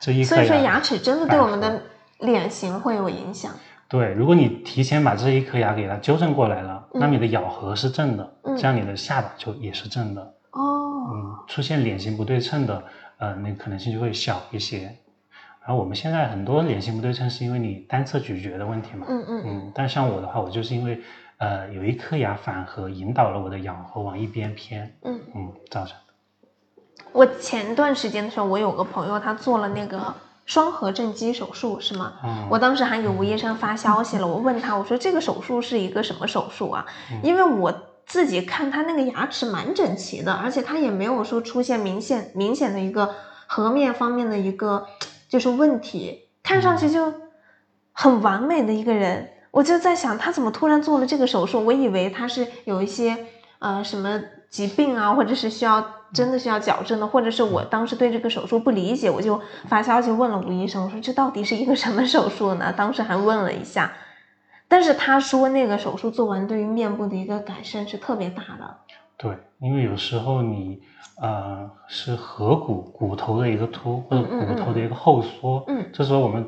[0.00, 1.80] 这一颗所以说牙齿真的对我们的
[2.18, 3.52] 脸型会有影响。
[3.88, 10.34] 对，如果你提前把这一颗牙给它纠正过来了，那你的咬合是正的，这样你的下巴就也是正的。
[10.50, 11.06] 哦。
[11.12, 12.82] 嗯，出现脸型不对称的，
[13.18, 14.94] 呃，那可能性就会小一些。
[15.66, 19.06] 然后我们现在很多脸型不对称是因为你单侧咀嚼的问题嘛。
[19.08, 19.72] 嗯嗯嗯。
[19.74, 21.00] 但像我的话，我就是因为
[21.38, 24.94] 呃有一颗牙反颌引导了我的咬合往一边偏。
[25.04, 27.04] 嗯嗯，造成的。
[27.12, 32.12] 我前段时间的时候，我有个朋友，他做了那个双颌正畸手术，是吗？
[32.22, 32.46] 嗯。
[32.50, 36.84] 我当时还给吴医生发消息了，我问他，我说这个手术是一个什么手术啊？
[37.22, 37.72] 因为我
[38.04, 43.14] 自己看他那个牙齿蛮整齐的，而且他也没有说出现明显明显的一个
[43.46, 44.86] 颌面方面的一个
[45.34, 47.12] 就是问题，看上去就
[47.90, 49.30] 很完美的一个人。
[49.50, 51.64] 我就在想，他怎么突然做了这个手术？
[51.64, 53.26] 我以为他是有一些
[53.58, 55.84] 呃什么疾病啊，或者是需要。
[56.14, 62.72] 真的需要矫正的，或者是我当时对这个手术不理解，我就发消息问了吴医生，我说这到底是一个什么手术呢？
[62.72, 63.92] 当时还问了一下，
[64.68, 68.76] 但是他说那个手术做完对于面部的一个改善是特别大的。
[69.24, 70.82] 对，因为有时候你
[71.16, 76.44] 呃是颌骨骨头的一个凸或者骨头的一个后缩，嗯，这时候我们。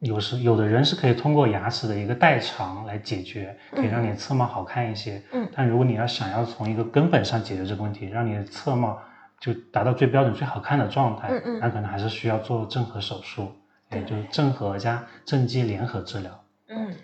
[0.00, 5.22] 有时有的人是可以通过牙齿的一个代偿来解决，可以让你侧貌好看一些。
[5.32, 8.98] 嗯，但如果你要想要从一个根本上解决这个问题，让你的侧貌
[9.40, 13.50] 就达到最标准、最好看的状态，嗯嗯，那可能还是需要做正颌手术，
[13.90, 16.30] 也就是正颌加正畸联合治疗。
[16.68, 16.94] 嗯，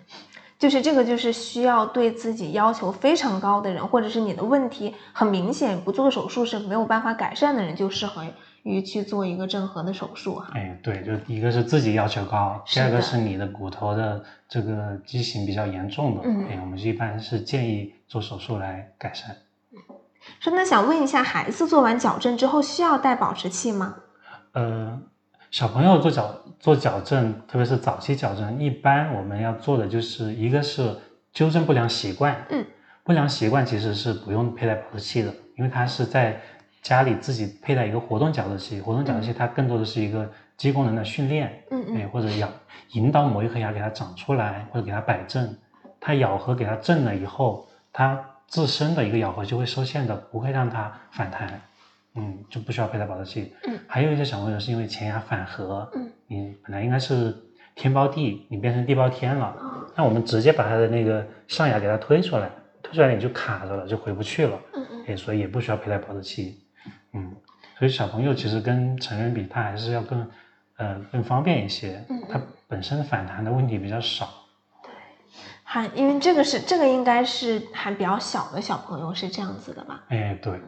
[0.63, 8.23] 就是这个，就是需要对自己要求非常高的人，或者是你的问题很明显，不做手术是没有办法改善的人，就适合。
[8.63, 19.35] 于去做一个正颌的手术哈，哎，对，就一个是自己要求高，第二个是你的骨头的这个畸形比较严重的，嗯，我们一般是建议做手术来改善。
[20.39, 23.95] 说那想问一下，孩子做完矫正之后需要戴保持器吗？
[24.53, 24.97] 呃，
[25.53, 30.97] 小朋友做矫做矫正，特别是早期矫正，一般我们要做的就是一个是
[31.31, 32.65] 纠正不良习惯，嗯，
[33.03, 36.41] 不良习惯其实是不用佩戴保持器的，因为它是在。
[36.81, 42.49] 家里自己佩戴一个活动矫正器，活动矫正器它更多的是一个肌功能的训练，嗯嗯，或者咬
[42.91, 45.55] 引导某一颗牙给它长出来，或者给它摆正，
[46.01, 51.61] 它咬合给它正了以后，它自身的一个咬合就会受限的，不会让它反弹，
[52.15, 53.53] 嗯，就不需要佩戴保持器。
[53.67, 57.35] 嗯，还有一些小朋友是因为前牙反颌，嗯，你本来应该是
[57.75, 59.55] 天包地，你变成地包天了，
[59.95, 62.49] 那我们直接把他的那个上牙给他推出来，
[62.81, 66.59] 推出来你就卡着了，就回不去了，嗯嗯，哎，所以也不需要佩戴保持器。
[67.13, 67.35] 嗯，
[67.79, 70.29] 所以小朋友其实跟成人比，他还是要更，
[70.77, 72.03] 呃，更方便一些。
[72.09, 74.42] 嗯，他本身反弹的问题比较少。
[75.73, 80.01] 对，还因为这个是这个应该是还比较小的小朋友是这样子的吧？
[80.09, 80.61] 哎，对。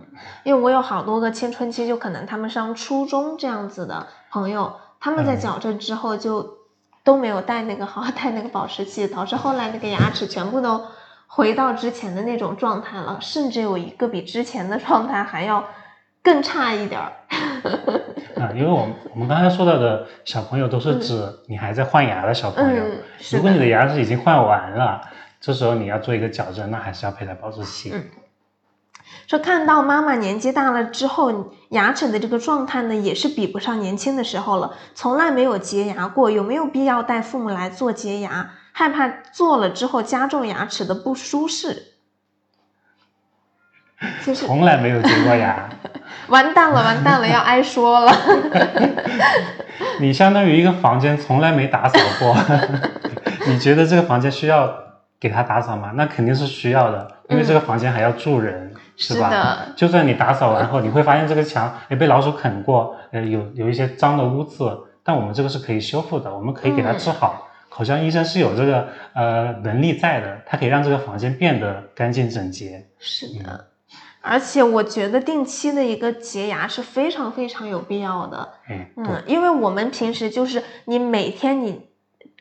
[0.44, 6.58] 因为我有好多个青春期，就可能他们上初中这样子的朋友，他们在矫正之后就
[7.04, 10.82] 都没有戴那个好好戴那个保持器，导致后来那个牙齿全部都
[11.28, 15.64] 回到之前的那种状态了，甚至有一个比之前的状态还要。
[16.26, 17.14] 更差一点儿
[18.38, 22.84] 啊，因为我们我们刚才说到的小朋友都是指你还在换牙的小朋友。
[23.32, 25.02] 如果你的牙齿已经换完了，
[25.40, 27.92] 这时候你要做一个矫正，那还是要佩戴保质器。
[27.94, 28.04] 嗯，
[29.28, 38.52] 说看到妈妈年纪大了之后，牙齿的这个状态呢，也是比不上年轻的时候了，从来没有洁牙过，有没有必要带父母来做洁牙？
[38.74, 41.94] 害怕做了之后加重牙齿的不舒适。
[44.26, 45.70] 就是从来没有洁过牙，
[46.28, 48.12] 完蛋了， 完蛋了，要挨说了。
[50.00, 52.36] 你相当于一个房间从来没打扫过，
[53.48, 54.74] 你觉得这个房间需要
[55.20, 55.92] 给他打扫吗？
[55.96, 59.68] 那肯定是需要的，因为这个房间还要住人，是吧？
[59.76, 67.48] 就算你打扫完后，你会发现这个墙也被老鼠啃过，呃，有有一些脏的污渍，但我们这个是可以修复的，我们可以给它治好。
[67.70, 72.86] 口腔医生是有这个呃能力在的，他可以让这个房间变得干净整洁。
[73.00, 73.66] 是的。
[74.26, 78.54] 而且我觉得定期的一个洁牙是非常非常有必要的。
[78.96, 81.88] 嗯，因为我们平时就是你每天你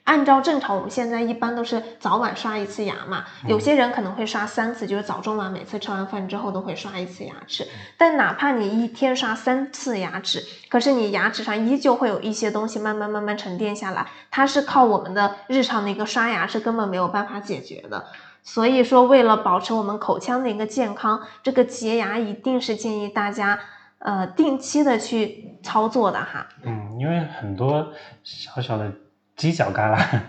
[0.04, 3.24] 按照正常，我们现在一般都是早晚刷一次牙嘛。
[3.46, 7.66] 有些人可能会刷三次，就是早中晚每次吃完饭之后都会刷一次牙齿。
[7.96, 18.04] 但哪怕你一天刷三次牙齿，可是你牙齿上依旧会有一些东西慢慢慢慢沉淀下来，它是靠我们的日常的一个刷牙是根本没有办法解决的。
[18.44, 23.58] 所以说，为了保持我们口腔的一个健康，这个洁牙一定是建议大家，
[23.98, 26.46] 呃，定期的去操作的哈。
[26.62, 27.88] 嗯，因为很多
[28.22, 28.92] 小小的
[29.36, 30.20] 犄角旮旯，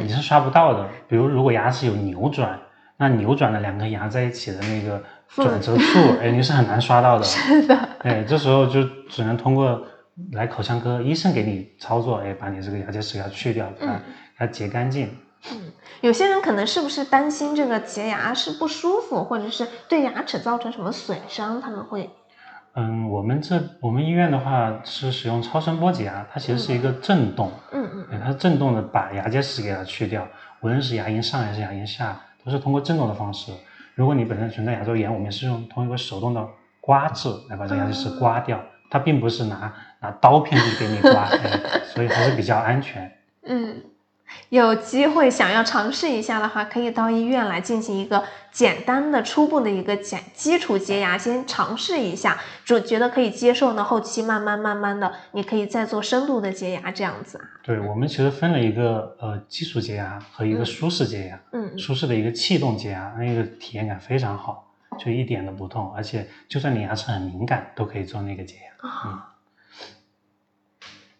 [0.00, 0.88] 你是刷不到的。
[1.08, 2.58] 比如，如果牙齿有扭转，
[2.96, 7.24] 那扭转的两颗牙在一起的那个转折处， 哎，你是很难刷到的。
[7.24, 7.76] 是的。
[7.98, 9.82] 哎，这时候就只能通过
[10.30, 14.00] 来口腔科医生给你操作，哎，把你这个牙结石给它去掉，给它给
[14.38, 15.08] 它洁干净。
[15.50, 21.60] 嗯，有些人可能是不是担心这个洁牙是不舒服，或者是对牙齿造成什么损伤？
[21.60, 22.08] 他们会，
[22.74, 30.26] 嗯，我们这我们医院的话是使用超声波洁牙，它其实是一个震动，嗯嗯，它震动的把牙结石给它去掉，
[30.60, 33.52] 无论是牙龈上还是牙龈下，都是通过震动的方式。
[33.94, 36.48] 如果你本身存在牙周炎，我们是用通过手动的
[36.80, 38.58] 刮治来把这牙结石刮掉，
[38.90, 41.28] 它并不是拿拿刀片去给你刮，
[41.84, 43.12] 所以还是比较安全。
[43.42, 43.82] 嗯。
[44.48, 53.82] 有机会想要尝试一下的话，可以到医院来进行一个简单的、初步的一个简基础洁牙，先尝试一下，就觉得可以接受呢。
[53.82, 57.44] 后期慢慢慢慢的，你可以再做深度的洁牙，这样子啊。
[57.62, 61.40] 对，我们其实分了一个呃基础洁牙和一个舒适洁牙。
[61.52, 61.78] 嗯。
[61.78, 68.88] 舒适的一个气动洁牙，那个体验感非常好，就一点都不痛，而且就算你牙齿很敏感，都可以做那个洁牙。
[68.88, 69.30] 啊。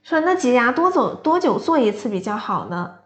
[0.05, 2.97] 说那洁牙多走多久做一次比较好呢？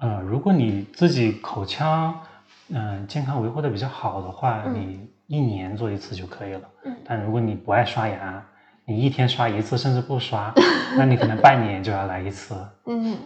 [0.00, 2.20] 呃，如果你自己口腔
[2.68, 6.62] 嗯健康维护的比较好的话，你一年做一次就可以了。
[6.84, 6.96] 嗯。
[7.04, 8.44] 但如果你不爱刷牙，
[8.84, 10.52] 你一天刷一次甚至不刷，
[10.96, 12.54] 那你可能半年就要来一次。
[12.86, 13.16] 嗯。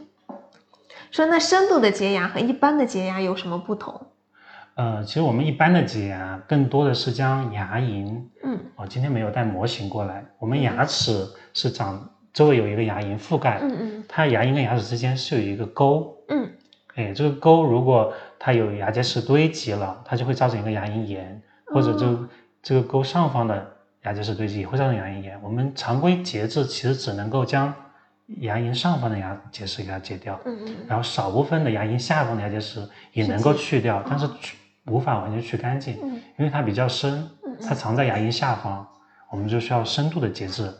[1.11, 4.07] 说那深度的洁牙和一般的洁牙有什么不同？
[4.75, 12.09] 呃，其实我们一般的洁牙更多的是将牙龈，嗯，我今天没有带模型过来，我们牙齿是长。
[12.33, 16.42] 周围有一个牙龈覆盖，嗯嗯，它牙龈跟牙齿之间是有一个沟，嗯，
[16.95, 22.19] 哎，这个沟如果它有牙结石堆积了，它就会造成一个牙龈炎，或者就
[22.63, 23.67] 这个沟上方的
[24.03, 25.41] 牙结石堆积也会造成牙龈炎。
[25.43, 27.73] 我们常规截治其实只能够将
[28.41, 37.27] 牙龈上方的牙结石给它截掉，嗯嗯，然后少部分的牙龈下方的牙结石也能够去掉，但是去无法完全去干净，嗯，因为它比较深，
[37.67, 38.87] 它藏在牙龈下方，
[39.31, 40.71] 我们就需要深度的截治，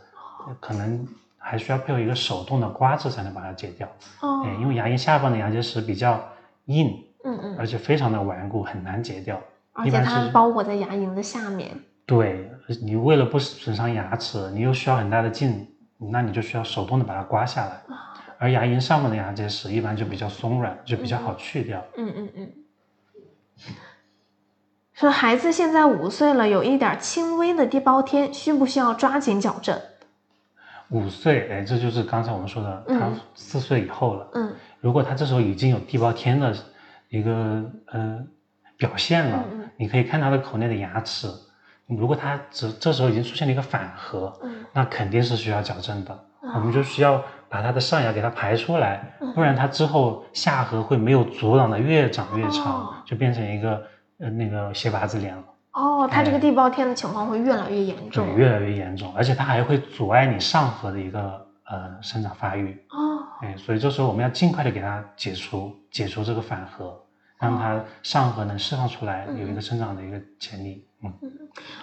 [0.61, 1.07] 可能。
[1.43, 3.89] 还需要配合一个手动的刮治才能把它解掉
[4.21, 6.23] 哦，因为牙龈下方的牙结石比较
[6.67, 9.41] 硬，嗯嗯，而且非常的顽固，很难解掉。
[9.73, 11.71] 而且它包裹在牙龈的下面。
[12.07, 12.51] 对，
[12.83, 15.67] 你为了不损伤牙齿，你又需要很大的劲，
[15.99, 17.83] 那你就需要手动的把它刮下来。
[18.39, 21.83] 而牙龈上方的牙结石一般就比较松软，就比较好去掉。
[21.97, 22.53] 嗯嗯嗯。
[24.93, 29.81] 说孩子现在五岁了，有一点轻微的地包天，需不需要抓紧矫正？
[30.93, 34.29] 五岁，哎，这就是刚才我们说的，他四岁以后了。
[34.35, 36.55] 嗯，如果他这时候已经有地包天的
[37.09, 38.23] 一个呃
[38.77, 39.43] 表现了，
[39.79, 41.29] 你可以看他的口内的牙齿。
[41.87, 44.33] 如果他这这时候已经出现了一个反颌，
[44.73, 46.19] 那肯定是需要矫正的。
[46.55, 53.83] 我们就需要把他的上牙给他排出来，不然他之后下颌会没有阻挡的越长越长，就变成一个
[54.19, 55.43] 呃那个斜拔子脸了。
[55.73, 62.79] 哦，它这个地包天的情况会越来越严重，对，越来越严重，而且它还会阻碍你上颌的一个呃生长发育。
[62.91, 66.95] 哦，哎，所以这时候我们要尽快的给它解除，解除这个反颌，
[67.39, 70.87] 让它上颌能释放出来，有一个生长的一个潜力。
[71.03, 71.13] 嗯，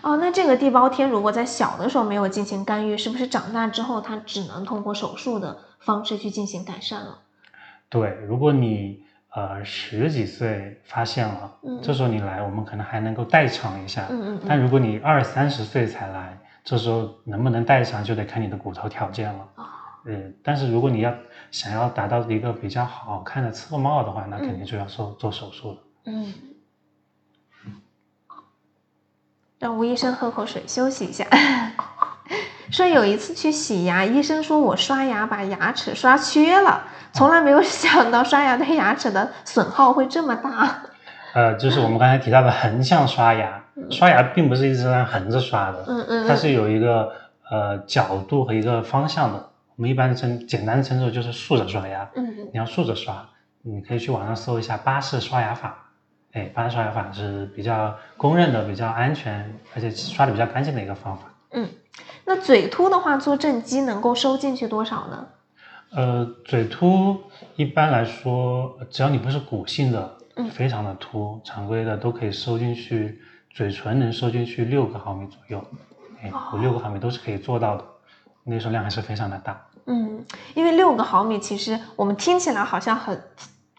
[0.04, 7.22] 哦，那这个地包天如果在小的时候没有进行干预，是不是长大之后它只能通过手术的方式去进行改善了？
[7.90, 9.04] 对，如果你
[9.36, 11.52] 呃十几岁发现了，
[11.82, 14.08] 这时候你来，我们可能还能够代偿一下。
[14.10, 14.42] 嗯嗯。
[14.48, 19.50] 但如果你二三十岁才来，这时候能不能代偿就得看你的骨头条件了。
[20.06, 21.14] 嗯，但是如果你要
[21.52, 25.78] 想要达到一个比较好看的侧帽的话，那肯定就要做做手术了。
[26.06, 26.34] 嗯。
[29.60, 31.26] 让吴医生喝口水休息一下。
[32.72, 40.82] 说有一次去洗牙，医生说我刷牙把牙齿刷缺了，从来没有想到刷牙对牙齿的损耗会这么大。
[41.34, 47.12] 呃，就是我们刚才提到的横向刷牙，刷牙并不是一直这样横着刷的，嗯嗯，它是有一个
[47.50, 49.50] 呃角度和一个方向的。
[49.76, 53.26] 我们一般称简单的称作就是竖着刷牙，嗯，你要竖着刷，
[53.62, 55.78] 你可以去网上搜一下巴氏刷牙法，
[56.34, 61.24] 哎，巴氏刷牙法是比较公认的、比较安全，而且刷的比较干净的一个方法。
[61.52, 61.70] 嗯，
[62.26, 65.28] 那嘴凸的话做正畸能够收进去多少呢？
[65.92, 67.18] 呃，嘴凸
[67.56, 70.18] 一般来说，只要你不是骨性的，
[70.52, 73.20] 非常的凸，常规的都可以收进去，
[73.52, 75.64] 嘴唇能收进去六个毫米左右，
[76.22, 77.84] 哎，五六个毫米都是可以做到的，
[78.44, 79.60] 那时候量还是非常的大。
[79.88, 80.24] 嗯，
[80.54, 83.20] 因为六个毫米其实我们听起来好像很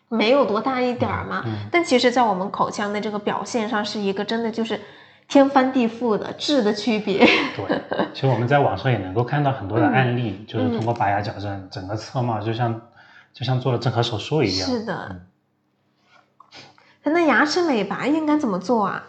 [0.09, 4.81] 没有多大一点儿嘛，但其实，在我们口腔的这个表现上，是一个真的就是
[5.31, 7.25] 天翻地覆的质的区别。
[7.57, 7.81] 对，
[8.13, 12.83] 其实我们在网上也能够看到很多的案例，就是通过拔牙矫正，整个侧貌就像
[13.33, 14.69] 就像做了正颌手术一样。
[14.69, 15.21] 是的。
[17.05, 19.05] 那牙齿美白应该怎么做啊？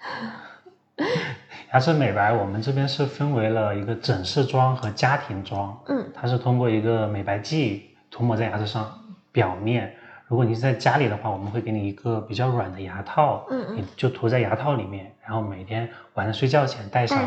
[1.72, 5.76] 牙齿美白，我们这边是分为了一个整式妆和家庭妆。
[5.88, 9.00] 嗯，它是通过一个美白剂涂抹在牙齿上
[9.32, 9.96] 表面。
[10.26, 17.18] 如果你是在家里的话，我们会给你一个比较软的牙套，嗯嗯，你就涂在牙套里面，然后每天晚上睡觉前戴上，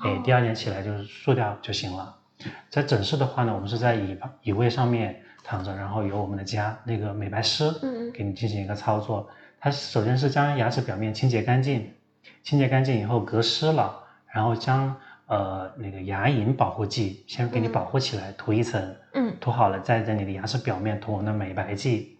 [0.00, 2.16] 哎，第二天起来就是漱掉就行了。
[2.70, 9.28] 在诊室的话呢，我们是在椅椅位上面躺着，然后由我们的家那个美白师，嗯嗯，给你进行一个操作。
[9.58, 11.90] 它首先是将牙齿表面清洁干净。
[12.42, 14.02] 清洁干净以后隔湿了，
[14.32, 14.94] 然后将
[15.26, 22.15] 呃那个牙龈保护剂先给你保护起来，涂一层，嗯，涂好了再在你的牙齿表面涂我们的美白剂，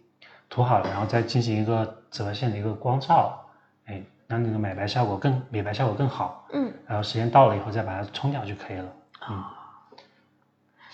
[0.49, 3.37] 涂好了然后再进行一个紫外线的一个光照，
[3.85, 8.85] 哎，让那个美白效果更美白效果更好，嗯，然后时间到了以后再把它冲掉就可以了，
[9.29, 9.43] 嗯。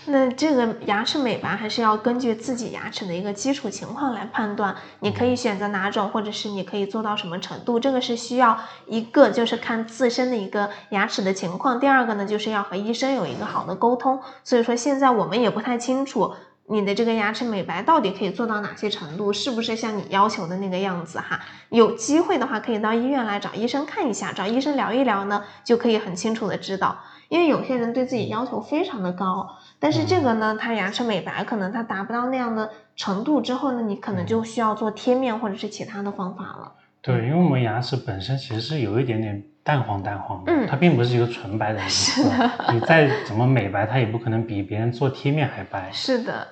[0.06, 14.20] 那这个牙齿美白还是要根据自己牙齿的一个基础情况来判断，你可以选择哪种，或者是你可以做到什么程度，这个是需要一个就是看自身的一个牙齿的情况，第二个呢就是要和医生有一个好的沟通。
[14.44, 16.34] 所以说现在我们也不太清楚
[16.68, 21.40] 你的这个牙齿美白到底可以做到哪些程度，是不是像你要求的那个样子哈？
[21.70, 26.98] 有机会的话可以到医院来找医生看一下，找医生聊一聊呢，就可以很清楚的知道。
[27.28, 36.72] 因为有些人对自己要求非常的高，但是这个呢，他牙齿美白可能他达不到那样的程度之后呢，你可能就需要做贴面或者是其他的方法了。
[37.04, 42.24] 对，因为我们牙齿本身其实是有一点点淡黄淡黄的，嗯，它并不是一个纯白的颜色。
[42.72, 45.92] 你再怎么美白，它也不可能比别人做贴面还白。
[45.92, 46.48] 是的。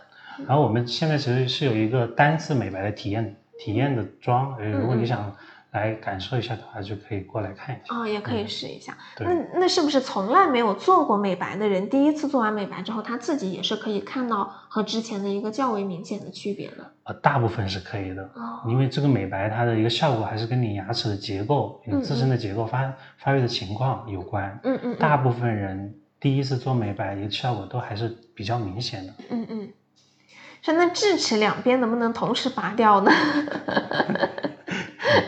[0.45, 5.35] 然后我们现在其实是有一个单次美白的体验体验的妆，如果你想。
[5.71, 8.97] 来感受一下的话，就可以过来看一下哦，也可以试一下。
[9.19, 16.91] 那那是不是从来没有做过美白的人，第一次做完美白之后，他自己也是可以看到和之前的一个较为明显的区别的？
[17.03, 18.29] 呃，大部分是可以的，
[18.67, 24.59] 因为这个美白它的一个效果还是跟你牙齿的结构、你自身的结构发发育的情况有关。
[24.63, 24.95] 嗯嗯。
[24.97, 29.13] 大部分人第一次做美白，一个效果都还是比较明显的。
[29.29, 29.69] 嗯嗯。
[30.61, 33.11] 说那智齿两边能不能同时拔掉呢？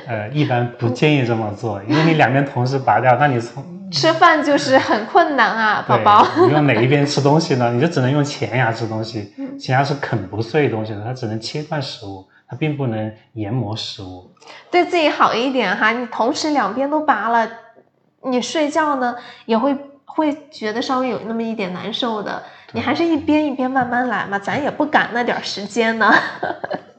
[0.07, 6.27] 呃，一般不建议这么做，因为你两边同时拔掉，那你从吃饭就是很困难啊，宝宝。
[6.47, 7.71] 你用哪一边吃东西呢？
[7.71, 14.33] 你就只能用前牙吃东西，前牙是啃不碎东西的，它只能切断食物，它并不能研磨食物。
[14.71, 17.47] 对自己好一点哈，你同时两边都拔了，
[18.23, 19.15] 你睡觉呢
[19.45, 22.41] 也会会觉得稍微有那么一点难受的。
[22.71, 26.11] 你还是一边一边慢慢来嘛，咱也不赶那点时间呢。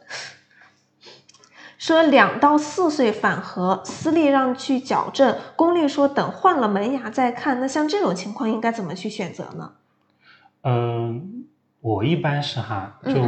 [1.85, 7.61] 说两到四岁反颌，私立让去矫正，公立说等换了门牙再看。
[7.61, 9.73] 那像这种情况应该怎么去选择呢？
[10.63, 11.45] 嗯，
[11.83, 13.23] 我一般是哈，就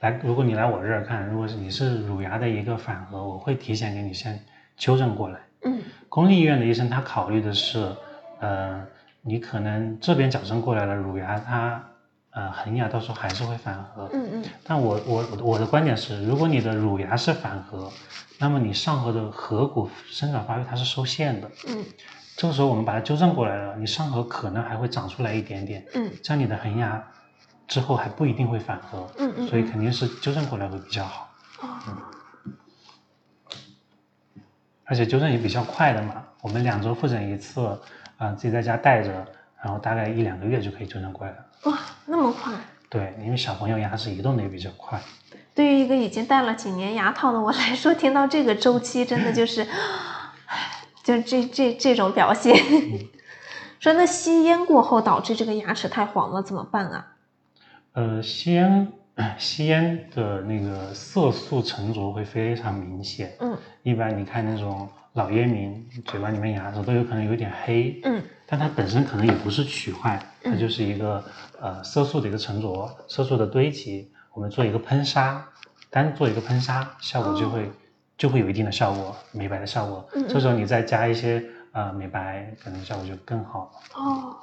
[0.00, 4.38] 来，如果你来我这儿看，如果是你是乳牙的一个反颌，我会提前给你先
[4.76, 5.40] 纠正过来。
[5.62, 5.80] 嗯，
[6.10, 7.90] 公立医院的医生他考虑的是，
[8.38, 8.82] 呃，
[9.22, 11.82] 你可能这边矫正过来了，乳牙它。
[12.34, 17.92] 呃，恒牙到时候还是会反颌，嗯嗯，但我我我的观点是，如果你的乳牙是反颌，
[18.38, 21.84] 那么你上颌的颌骨生长发育它是受限的，嗯，
[22.36, 27.00] 这个时候我们把它纠正过来了，你上颌可能还会长出来一点点，嗯，这样你的恒牙
[27.68, 31.30] 之后还不一定会反颌，嗯嗯，所以肯定是纠正过来会比较好。
[31.62, 31.96] 嗯
[34.86, 37.66] 而且纠正也比较快的嘛，我们两周复诊一次，
[38.18, 39.26] 啊，自己在家带着，
[39.62, 41.43] 然后大概一两个月就可以纠正过来了。
[41.64, 42.52] 哇，那么快？
[42.88, 45.00] 对，因为小朋友牙齿移动的也比较快。
[45.54, 49.66] 对于一个已经戴了几年牙套的我来说，听到这个周期，真的就是，
[51.02, 52.56] 就这这这种表现。
[53.80, 57.06] 说那吸烟过后导致这个牙齿太黄了，怎么办啊？
[57.92, 58.92] 呃，吸烟。
[59.38, 63.32] 吸烟的那个色素沉着会非常明显。
[63.40, 68.00] 嗯，一般你看那种老烟民，嘴巴里面牙齿都有可能有点黑。
[68.04, 71.22] 嗯，但它本身可能也不是龋坏，它就是一个
[71.60, 74.10] 呃色素的一个沉着，色素的堆积。
[74.32, 75.46] 我们做一个喷砂，
[75.90, 77.70] 单做一个喷砂，效果就会
[78.18, 80.08] 就会有一定的效果，美白的效果。
[80.14, 81.40] 嗯，这时候你再加一些
[81.70, 83.70] 呃美白，可能效果就更好。
[83.94, 84.36] 哦，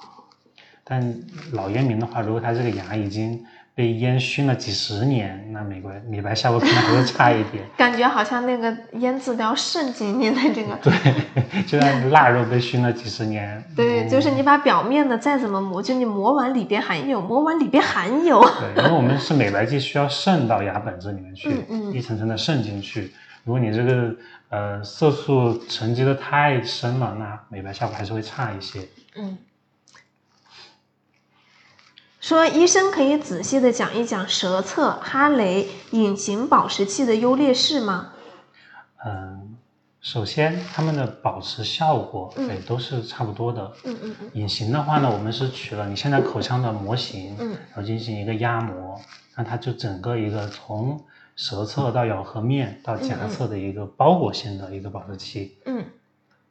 [0.86, 1.13] 但
[1.51, 7.63] 老烟民的话，如果他这个牙已经被烟熏了几十年，那美白美白效果可能还会差一点。
[7.78, 10.76] 感觉好像那个烟渍都要渗进你的这个。
[10.84, 13.63] 对，就像腊肉被熏了几十年。
[13.76, 18.41] 对，就是你把表面的再怎么磨，就你磨完里边还有，磨完里边还有。
[18.41, 21.49] 对，因为我们是美白剂，需要渗到牙本质里面去，
[21.93, 23.13] 一层层的渗进去。
[23.45, 24.15] 如果你这个
[24.49, 28.82] 呃色素沉积的太深了，那美白效果还是会差一些。
[29.15, 29.38] 嗯。
[32.22, 38.13] 说医生可以仔细的讲一讲舌侧哈雷隐形保持器的优劣势吗？
[39.03, 39.57] 嗯，
[40.01, 43.72] 首先它们的保持效果哎都是差不多的。
[43.86, 44.30] 嗯嗯嗯。
[44.34, 49.01] 隐形的话呢，我们是取了你现在口腔的模型，嗯，然后进行一个压模，
[49.36, 51.03] 那它就整个一个从
[51.36, 55.57] 舌侧到咬合面到颊侧的一个包裹性的一个保持器。
[55.65, 55.84] 嗯。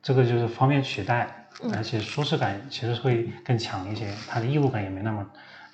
[0.02, 5.24] 这个就是方便取代，而且舒适感其实会更强一些，它的异物感也没那么。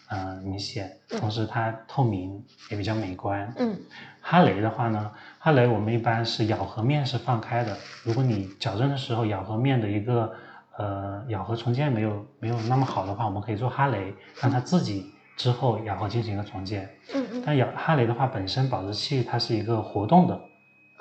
[0.09, 2.41] 嗯，明显，同时它透明
[2.71, 3.53] 也比较美观。
[3.57, 3.77] 嗯，
[4.21, 7.77] 哈雷的话呢，哈雷我们一般是咬合面是放开的。
[8.05, 10.33] 如果你矫正的时候咬合面的一个
[10.77, 16.89] 呃咬合重建没有没有那么好的话，我们可以做哈雷，让它自己之后咬合进行一个重建。
[17.13, 17.43] 嗯嗯。
[17.45, 20.41] 但咬哈雷的话，本身保持器它是一个活动的，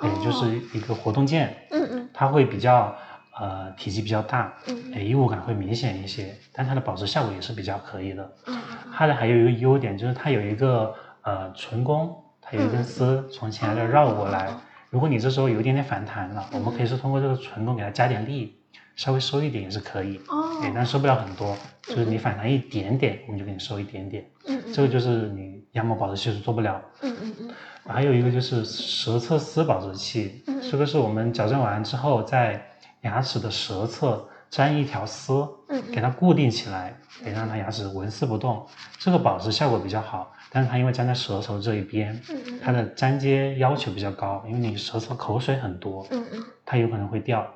[0.02, 1.56] 也就是一个活动键。
[1.70, 2.08] 嗯嗯。
[2.12, 2.92] 它会比较。
[3.38, 8.32] 呃，体积比较大，嗯，异物感会明显一些，但它的保持效果也是比较可以的。
[8.46, 8.58] 嗯，
[8.94, 14.48] 它的还有一个优点就是它有一个呃唇弓，它有一根丝从前面绕过来。
[14.88, 18.56] 如果你这时候有一点点反弹了，我们可以是通过这个唇弓给它加点力，
[18.94, 20.18] 稍微收一点也是可以。
[20.28, 24.24] 哦，哎，但收不了很多，就是你反弹一点点，我们就给你收一点点。
[24.46, 26.80] 嗯这个就是你羊毛保质器是做不了。
[27.02, 27.50] 嗯嗯嗯。
[27.86, 32.66] 还有一个就是舌侧丝保质器，这个是我们矫正完之后在。
[33.02, 38.66] 牙齿的舌侧粘一条丝，嗯，给它固定起来，得让它牙齿纹丝不动，
[38.98, 40.32] 这个保持效果比较好。
[40.50, 47.46] 但是它因为粘在舌头这一边，嗯它的粘接要求比较高，因为你舌头口水很多，嗯嗯，它有可能会掉。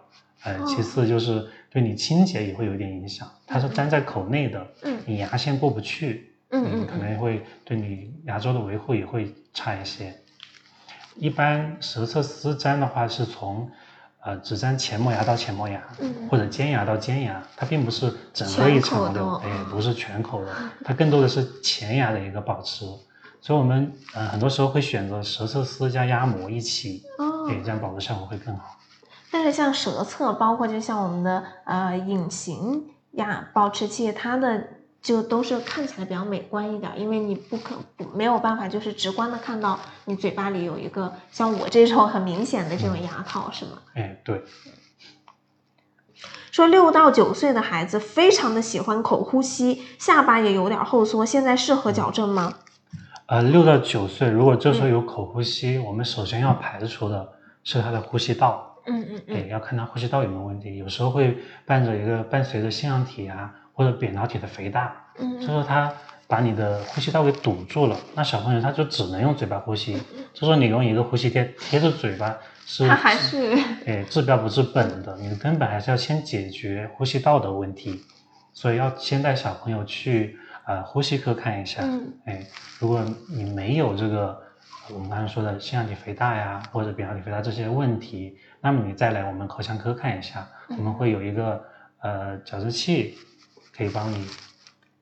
[0.43, 3.31] 呃，其次就是对你清洁也会有一点影响。
[3.47, 10.15] 它是粘在口内的，嗯，你牙线过不去，嗯嗯，可能会对你牙周的维护也会差一些。
[11.17, 13.71] 一般舌侧丝粘的话是从。
[14.23, 15.83] 呃，只粘前磨牙到前磨牙，
[16.31, 20.55] 或者尖牙到尖牙，它并不是整个一层的，哎，不是全口的，
[20.85, 22.85] 它更多的是前牙的一个保持。
[23.41, 27.03] 所以，我们呃很多时候会选择舌侧丝加压膜一起，
[27.49, 28.77] 对，这样保持效果会更好。
[29.31, 34.80] 但是，像舌侧，包括就像我们的呃隐形牙保持器，它的。
[35.03, 37.75] 就都是看起来比较美观一点，因为你不可
[38.15, 43.79] 没有办法就是直观的看到你嘴巴里有一个像我这种很明显的这种牙套，是吗？
[43.95, 44.43] 哎，对。
[46.51, 52.55] 说六到九岁的孩子非常的喜欢口呼吸，下巴也有点后缩，现在适合矫正吗？
[53.27, 57.27] 呃，六到九岁如果这时候有口呼吸，我们首先要排除的
[57.63, 58.77] 是他的呼吸道。
[58.87, 59.49] 嗯嗯嗯。
[59.49, 63.55] 要看他呼吸道有没有问题，有时候会伴着一个伴随着腺样体啊。
[63.81, 65.91] 或者扁桃体的肥大，嗯，就是它
[66.29, 69.99] 把你的呼吸道给堵住了，那小朋友他就只能用嘴巴呼吸。
[70.35, 73.57] 就说你用一个呼吸贴贴着嘴巴，是他还是
[73.87, 78.05] 哎治标不治本的，你的根本还是要先解决呼吸道的问题，
[78.53, 81.81] 所以要先带小朋友去呃呼吸科看一下。
[81.83, 82.47] 嗯，哎，
[82.79, 84.39] 如果你没有这个
[84.93, 91.65] 我们刚才说的腺样体肥大呀，或者扁桃体肥大这些问题，那么你再来我们口腔科看一下，我们会有一个
[92.03, 93.17] 呃矫治器。
[93.81, 94.27] 可以帮你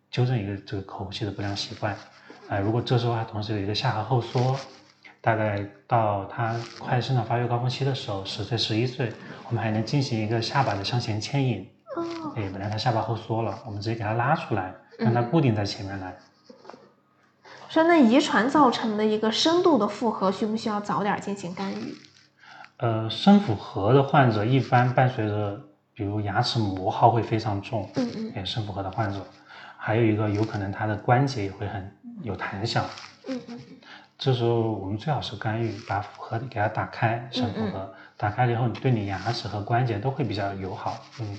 [0.08, 1.96] 纠正一个这个口呼吸的不良习惯，
[2.48, 4.56] 哎，如果这时候还同时有一个下颌后缩，
[5.20, 9.12] 大概到他快生长发育高峰期的时候，十岁、十一岁，
[9.48, 11.68] 我们还能进行一个下巴的向前牵引。
[11.96, 12.32] 哦。
[12.36, 16.16] 哎，本来他下巴后缩了，我们直接给他拉出来，让他固定在前面来。
[17.68, 21.96] 说那遗传造成的一个深度的负荷，需不需要早点进行干预？
[22.76, 25.67] 呃，深负荷的患者一般伴随着，
[25.98, 29.18] 比如牙齿磨耗会非常重，嗯嗯，也深负荷的患者，
[29.76, 31.92] 还有一个有可能他的关节也会很
[32.22, 32.84] 有弹响，
[33.26, 33.60] 嗯嗯，
[34.16, 41.36] 这时候我们最好是干预，把复合给它打开，深负荷打开了以后，你对你牙齿和关节都会比较友好，嗯。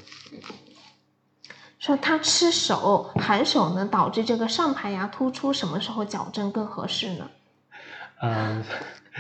[1.80, 7.30] 说他吃手含手呢，导致这个上排牙突出，什么时候矫正更合适呢？
[8.22, 8.62] 嗯，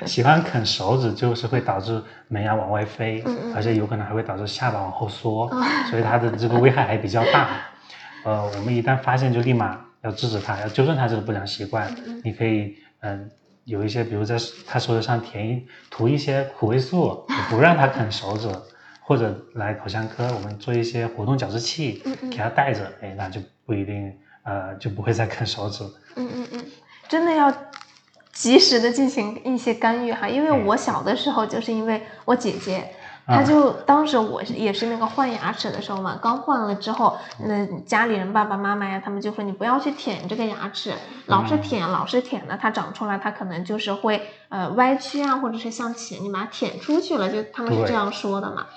[0.06, 3.24] 喜欢啃手指就是会导致门牙往外飞，
[3.56, 5.50] 而且有可能还会导致下巴往后缩，
[5.90, 7.50] 所以它的这个危害还比较大。
[8.24, 11.94] 呃，我们一旦发现就立马要制止它，要纠正它这个不良习惯。
[12.24, 13.30] 你可以嗯
[13.66, 18.50] 有一些，比如在它手指上填一涂一些苦味素，不让它啃手指。
[19.02, 25.84] 或者来口腔科，我们做一些活动矫治器，给它带着，哎，那就不一定，呃，就不会再啃手指。
[26.16, 26.66] 嗯嗯嗯，
[27.08, 27.52] 真的要
[28.40, 32.96] 及时的进行一些干预哈，因为我小的时候就是因为我姐姐，
[33.28, 40.94] 她就当时我是也是那个换牙齿的时候嘛，刚换了之后，那家里人爸爸妈妈呀，他们就说你不要去舔这个牙齿，
[41.26, 48.68] 老是舔，老是舔呢，它长出来它可能就是会呃歪曲啊，或者是向前，你把它舔出去了，就他们是这样说的嘛。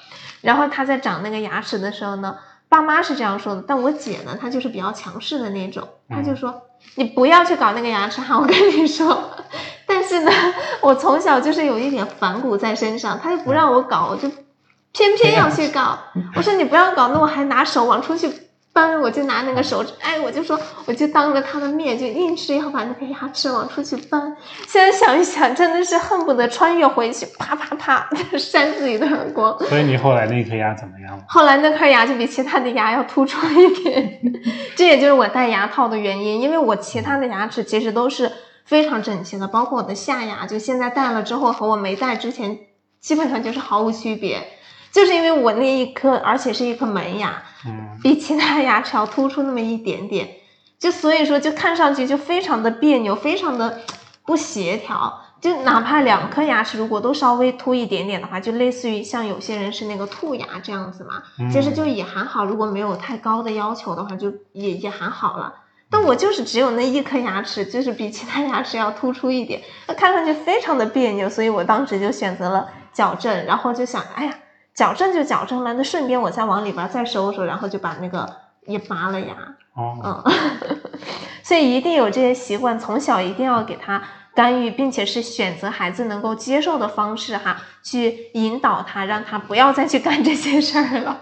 [0.41, 2.37] 然后他在长那个牙齿的时候呢，
[2.69, 6.63] 爸妈是这样说的，但我姐呢，她就是比较强势的那种，她就说
[6.97, 9.31] 你不要去搞那个牙齿哈，我跟你说。
[10.13, 10.33] 但是呢，
[10.83, 14.31] 我从小就是有一点反骨在身上，他就不让我搞，我就
[14.93, 15.99] 偏偏要去搞。
[16.37, 18.31] 我说你不要搞，那我还拿手往出去。
[18.75, 24.35] 搬我就拿那个手指，哎，我就说，我就当着他的面就硬是要把那个牙齿往出去搬。
[24.67, 28.09] 现在想一想，真的是恨不得穿越回去，啪啪啪
[28.39, 29.59] 扇自己的耳光。
[29.67, 31.23] 所以你后来那颗牙怎么样了？
[31.29, 34.23] 后来那颗牙就比其他的牙要突出一点，
[34.75, 36.41] 这也就是我戴牙套的原因。
[36.41, 38.33] 因为我其他的牙齿其实都是
[38.65, 42.59] 非常整齐的，包括我的下牙，就现在戴了之后和我没戴之前
[43.01, 44.47] 基本上就是毫无区别。
[44.91, 50.29] 就是因为我那一颗，而且是一颗门牙，嗯，比其他牙齿要突出那么一点点，
[50.79, 53.81] 就所以说就看上去就非常的别扭，非常的
[54.27, 55.21] 不协调。
[55.41, 62.45] 就哪怕两颗牙齿如果都稍微凸一点点的话，就类似于像有些人是那个兔牙这样子嘛，其实就也还好。
[62.45, 65.55] 如果没有太高的要求的话，就也也还好了。
[65.93, 74.35] 但我就是只有那一颗牙齿，就是比其他牙齿要突出一点，那看上去非常的别扭，所以我当时就选择了矫正，然后就想，哎呀。
[74.75, 78.27] 矫正就矫正了，那顺便我再往里边再收收，然后就把那个
[78.65, 79.37] 也拔了牙。
[79.75, 80.33] 哦，嗯，
[81.45, 84.03] 所以一定有这些习惯，从小一定要给他
[84.35, 91.19] 干预，并且是选择孩子能够接受的方式哈，去引导他，让他不要再去干这些事儿了。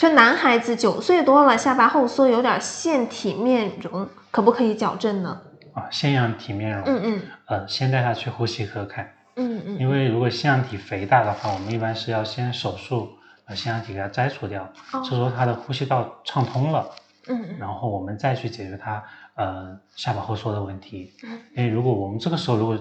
[0.00, 5.38] 说男孩子九岁多了，下巴后缩，有点腺体面容，可不可以矫正呢？
[5.74, 6.82] 啊，腺样体面容。
[6.86, 7.22] 嗯嗯。
[7.44, 9.12] 呃，先带他去呼吸科看。
[9.36, 13.10] 嗯嗯，因为如果腺样体肥大的话，我们一般是要先手术
[13.46, 16.88] 把腺样体给它摘除掉，这时候他的呼吸道畅通了，
[17.28, 21.12] 嗯嗯，然后我们再去解决他呃下巴后缩的问题。
[21.24, 22.78] 嗯因为如果我们这个时候如果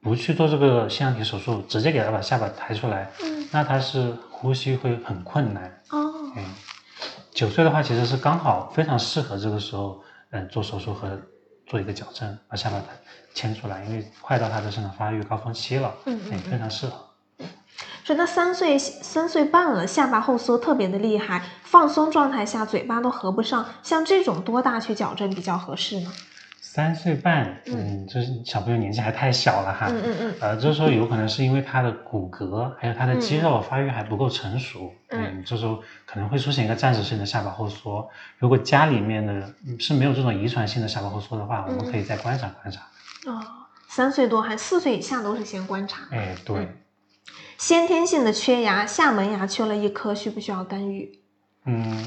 [0.00, 5.64] 不去做这个腺样体手术，直接给他把下巴抬出来，嗯，那他是呼吸会很困难。
[5.90, 6.44] 哦，嗯，
[7.32, 11.18] 九岁的话其实是刚好非常适合这个时候嗯做手术和。
[11.68, 12.80] 做一个矫正，把下巴
[13.34, 16.92] 牵出来，因为快到他的生长发育高峰期了，嗯嗯，非常适合。
[18.04, 26.12] 所以他三岁三岁半了，下巴后缩特别的厉害，放松状态下嘴巴都合不上，像这种多大去矫正比较合适呢？
[26.76, 38.06] 三岁半，嗯，就是小朋友年纪还太小了哈，嗯嗯嗯，呃，这时候有可能是因为他的骨骼还有他的肌肉发育还不够成熟，嗯，这时候可能会出现一个暂时性的下巴后缩。
[38.36, 42.82] 如果家里面的是没有这种遗传性的下巴后缩的话，我们可以再观察观察。
[43.24, 43.40] 哦，
[43.88, 46.02] 三岁多还四岁以下都是先观察。
[46.10, 46.68] 哎，对。
[47.56, 51.20] 先天性的缺牙，下门牙缺了一颗，需不需要干预？
[51.64, 52.04] 嗯。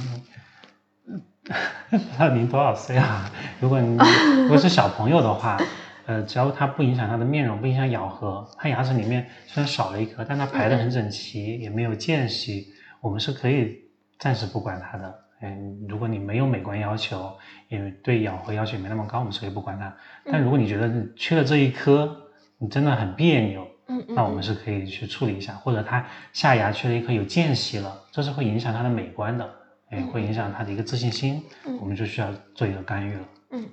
[2.18, 3.30] 那您多少岁啊？
[3.60, 3.98] 如果你
[4.44, 5.58] 如果是小朋友的话，
[6.06, 12.68] 呃，只要他不影响他的面容，不影响咬合，他牙齿里面虽然少了一颗，但他排的很整齐，也没有间隙，
[13.02, 13.78] 我们是可以
[14.18, 15.20] 暂时不管他的。
[15.42, 17.32] 嗯，如果你没有美观要求，
[17.70, 19.96] 也对咬合要求也没那么高，我们是可以不管它。
[20.26, 22.14] 但如果你觉得你缺了这一颗，
[22.58, 29.50] 你真的很别扭，嗯那我们是可以去处理一下，或者他下牙缺了一颗有间隙了，这是会影响他的美观的。
[29.92, 31.44] 哎，会影响他的一个自信心，
[31.80, 33.22] 我们就需要做一个干预了。
[33.52, 33.66] 嗯，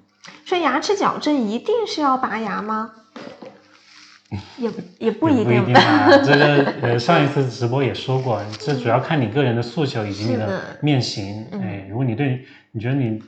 [0.45, 2.93] 所以牙齿矫正一定是要拔牙吗？
[4.59, 6.19] 也 也不一定吧。
[6.25, 11.47] 这个呃，上一次直播也说过，这主要看你个人的诉求以及你的面型。
[11.53, 13.23] 哎，如果你对你觉得你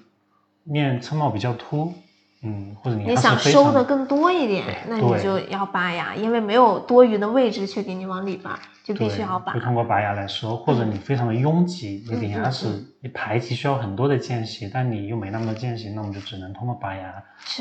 [0.64, 1.92] 面侧貌比较凸，
[2.42, 9.52] 嗯，或者你想收的更多一点，那你就要拔牙，因为没有多余的位置去给你往里拔，就必须要拔。
[9.52, 12.68] 就通过拔牙来收，或者你非常的拥挤，你的牙齿
[13.00, 17.12] 你排齐需要很多的间隙，但你又没那么多间隙，那我们就只能通过拔牙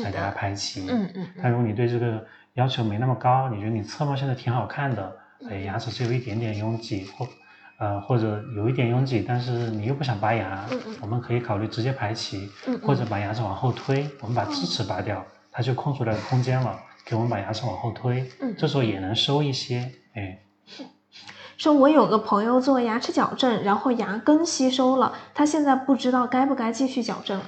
[0.04, 0.86] 来给它排齐。
[0.88, 1.26] 嗯嗯。
[1.42, 2.24] 但如果你对这个
[2.54, 5.16] 要求没那么高，你觉得你侧面现在挺好看的，
[5.50, 7.26] 哎，牙齿只有一点点拥挤或。
[7.78, 10.66] 呃，或者有一点拥挤，但是你又不想拔牙，
[11.00, 12.50] 我们可以考虑直接排齐，
[12.82, 16.76] 或者把牙齿往后推，我们把智齿拔掉，它就空出来空间了，
[17.06, 19.92] 给我们把牙齿往后推，这时候也能收一些。
[20.14, 20.40] 哎，
[21.56, 27.46] 说我有个朋友做牙齿矫正，然后牙根吸收了，他现在不知道该不该继续矫正了。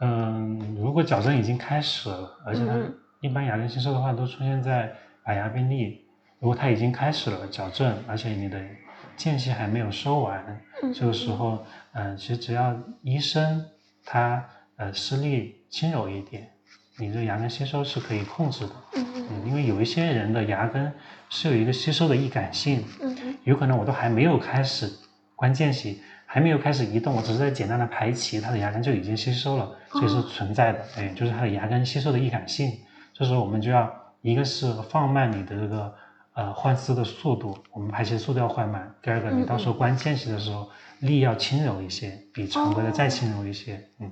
[0.00, 2.74] 嗯，如果矫正已经开始了，而且他
[3.20, 4.92] 一般牙根吸收的话都出现在
[5.24, 6.04] 拔牙病例，
[6.40, 8.60] 如果他已经开始了矫正，而且你的
[9.18, 10.60] 间隙还没有收完，
[10.94, 13.66] 这个时候，嗯，其实只要医生
[14.04, 14.42] 他
[14.76, 16.48] 呃施力轻柔一点，
[16.96, 18.72] 你这个牙根吸收是可以控制的。
[18.94, 19.46] 嗯嗯。
[19.46, 20.90] 因为有一些人的牙根
[21.28, 24.88] 是有一个吸收的易感性，嗯有可能我都还没有开始
[25.34, 29.68] 关间隙，还没有开始移动，我只是在简单的排齐，他的牙根就已经吸收了，
[30.00, 30.84] 这是存在的。
[30.96, 32.72] 哎，就是他的牙根吸收的易感性，
[33.12, 33.92] 这时候我们就要
[34.22, 35.92] 一个是放慢你的这个。
[36.38, 38.94] 呃，换丝的速度，我们排齐速度要缓慢。
[39.02, 40.68] 第二个，你到时候关间隙的时候，
[41.00, 43.88] 力要轻柔一些，比常规的再轻柔一些。
[43.98, 44.08] 嗯。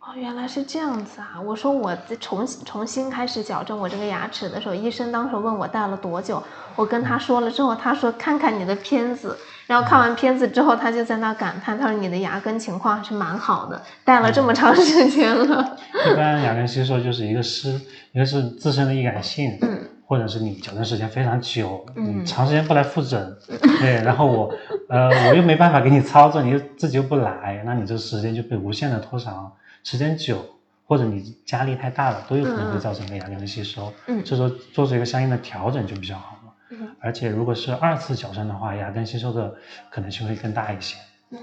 [0.00, 1.40] 哦，原来是这样子啊！
[1.40, 6.42] 我说我重重新开始矫正我这个牙齿的时候，医生当时问我戴了多久，
[6.76, 15.78] 我跟他说了之后，他说看看你的片子，然后看完片子之后，他就在那感叹，他说你的牙根情况还是蛮好的，戴了这么长时间了。
[16.12, 17.80] 一般牙根吸收就是一个是，
[18.12, 19.56] 一个是自身的易感性。
[19.62, 19.88] 嗯。
[20.10, 23.38] 或者是你矫正时间非常久，你长时间不来复诊，
[23.78, 24.52] 对，然后我，
[24.88, 29.52] 呃，我又没办法给你操作，你又自己又不来，那你这时间就被无限的拖长，
[29.84, 30.44] 时间久，
[30.84, 39.54] 或者你压力太大了，都有可能会造成牙根的吸收，嗯，这时候做出一个相应的调整就比较好了，嗯，而且如果是二次矫正的话，牙根吸收的
[39.92, 40.96] 可能性会更大一些，
[41.30, 41.38] 嗯，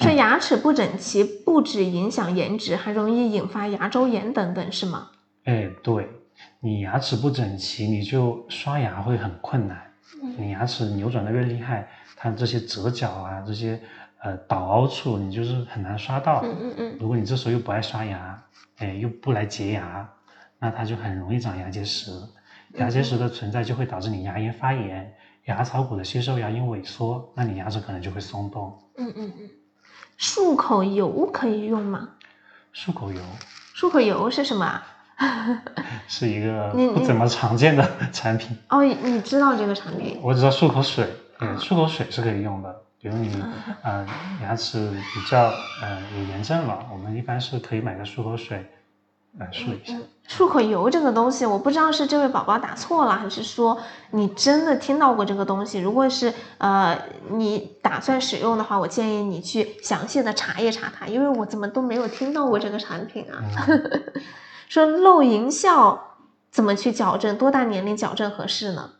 [0.00, 5.10] 说牙齿不整齐不止影响颜值，还容易引发牙周炎等等，是吗？
[5.44, 6.08] 哎，对。
[6.64, 9.82] 你牙齿不整齐，你就刷牙会很困难。
[10.38, 13.80] 你牙齿扭转的越厉害，它这些折角啊，这些
[14.20, 16.40] 呃倒凹处，你就是很难刷到。
[16.44, 16.96] 嗯嗯嗯。
[17.00, 18.40] 如果你这时候又不爱刷牙，
[18.76, 20.08] 哎，又不来洁牙，
[20.60, 22.12] 那它就很容易长牙结石。
[22.74, 25.12] 牙结石的存在就会导致你牙龈发炎、
[25.46, 28.78] 牙槽骨的吸收、牙龈萎缩，那你牙齿可能就会松动。
[28.98, 29.50] 嗯嗯嗯。
[30.16, 32.10] 漱口油可以用吗？
[32.72, 33.20] 漱口油。
[33.74, 34.80] 漱口油是什么？
[36.08, 38.82] 是一个不怎么常见的产品哦。
[38.84, 40.18] 你知道这个产品？
[40.22, 41.08] 我知道漱口水，
[41.40, 42.74] 嗯，漱口水是可以用的。
[43.00, 43.34] 比如你
[43.82, 44.06] 呃
[44.42, 45.46] 牙齿比较
[45.82, 48.64] 呃有炎症了，我们一般是可以买个漱口水
[49.38, 49.96] 来漱一下。
[50.28, 53.76] 漱口油这个东西，我不知道是这位宝宝打错了，还是说
[54.12, 55.80] 你真的听到过这个东西？
[55.80, 56.96] 如果是呃
[57.30, 63.42] 你打算使用的话，我建议你去详细的查一查它，因为我怎么都没有听到过这个产品啊。
[64.72, 66.16] 说露龈笑
[66.50, 67.36] 怎么去矫正？
[67.36, 68.92] 多大年龄矫正合适呢？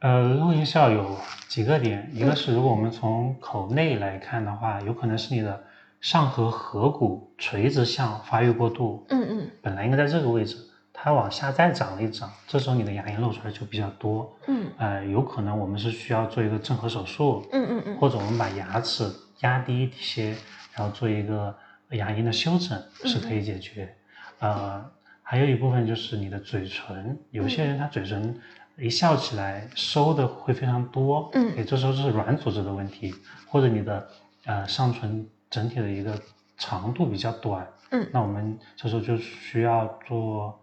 [0.00, 1.16] 呃，露龈笑有
[1.48, 5.64] 几个点，一个是如果我们从口内来看的话，有可能是你的
[6.02, 9.06] 上颌颌骨垂直向发育过度。
[9.08, 9.50] 嗯嗯。
[9.62, 10.58] 本来应该在这个位置，
[10.92, 14.30] 它往下再长了一长，这时候你的牙龈露出来就比较多。
[14.48, 14.66] 嗯。
[14.76, 17.42] 呃，有可能我们是需要做一个正颌手术。
[17.52, 17.96] 嗯嗯嗯。
[17.96, 20.36] 或者我们把牙齿压低一些，
[20.74, 21.56] 然后做一个
[21.92, 22.78] 牙龈的修整，
[23.10, 23.96] 是可以解决。
[24.40, 24.84] 呃，
[25.22, 28.34] 还有一部分就是你的嘴唇，有些人他嘴唇
[28.76, 33.14] 一笑起来收的会非常多，嗯，也这时候是软组织的问题，
[33.46, 34.08] 或者你的
[34.46, 36.18] 呃上唇整体的一个
[36.56, 40.58] 长度比较短，嗯，那我们这时候就需要做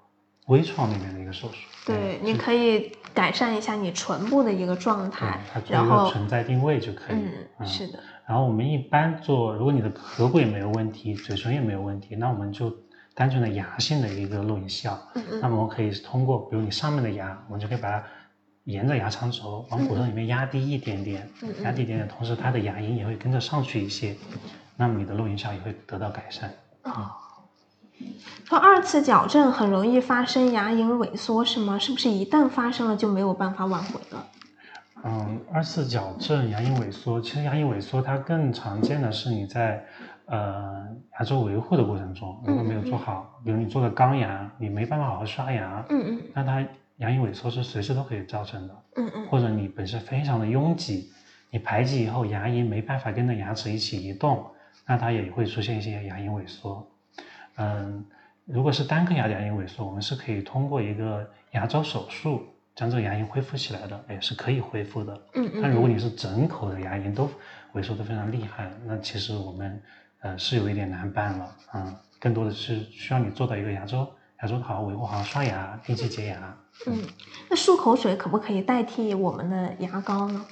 [0.48, 1.58] 微创那边的一个手术。
[1.86, 7.18] 对，你可以改善一下你唇部的一个状态，然后存在定位就可以。
[7.60, 8.00] 嗯，是的。
[8.26, 12.76] 然后我们一般做，如果你的颌骨也没有问题，嘴唇也没有问题，那我们就。
[13.18, 14.96] 单纯的牙性的一个露龈笑，
[15.42, 18.04] 那么我们可以通过，比如你上面的牙，我们就可以把它
[18.66, 21.28] 沿着牙长轴往骨头里面压低一点点，
[21.64, 24.16] 压低一点点，同时它的牙龈也会跟着上去一些，
[24.76, 26.54] 那么你的露龈笑也会得到改善。
[26.84, 27.10] 哦，
[28.46, 31.80] 说二次矫正很容易发生牙龈萎缩是吗？
[31.80, 34.28] 是不是一旦发生了就没有办法挽回了？
[35.04, 39.88] 嗯，二次矫正牙龈萎缩，其实牙龈萎缩它更常见的是你在。
[40.28, 40.88] 呃，
[41.20, 46.60] 牙周维护的过程中，如果没有做好，比如你做的钢牙，你没办法好好刷牙，嗯嗯，那它
[46.98, 51.12] 牙龈萎缩是随时都可以造成的，嗯嗯，或者你本身非常的拥挤，
[51.50, 54.46] 你排挤以后牙龈没办法跟着牙齿一起移动，
[54.86, 56.86] 那它也会出现一些牙龈萎缩。
[57.56, 58.06] 嗯，
[58.44, 62.44] 如果是单颗牙的牙龈萎缩，我们是可以通过一个牙周手术
[62.76, 65.14] 将这个牙龈恢复起来的，也是可以恢复的。
[65.36, 65.62] 嗯嗯。
[65.62, 67.30] 但如果你是整口的牙龈都
[67.74, 69.82] 萎缩的非常厉害，那其实我们
[70.22, 71.56] 呃是有一点难办了。
[71.74, 74.08] 嗯，更多的是需要你做到一个牙周
[74.42, 76.58] 牙周好好维护，好好刷牙，定期洁牙。
[76.86, 77.04] 嗯，
[77.50, 80.46] 那漱口水可不可以代替我们的牙膏呢？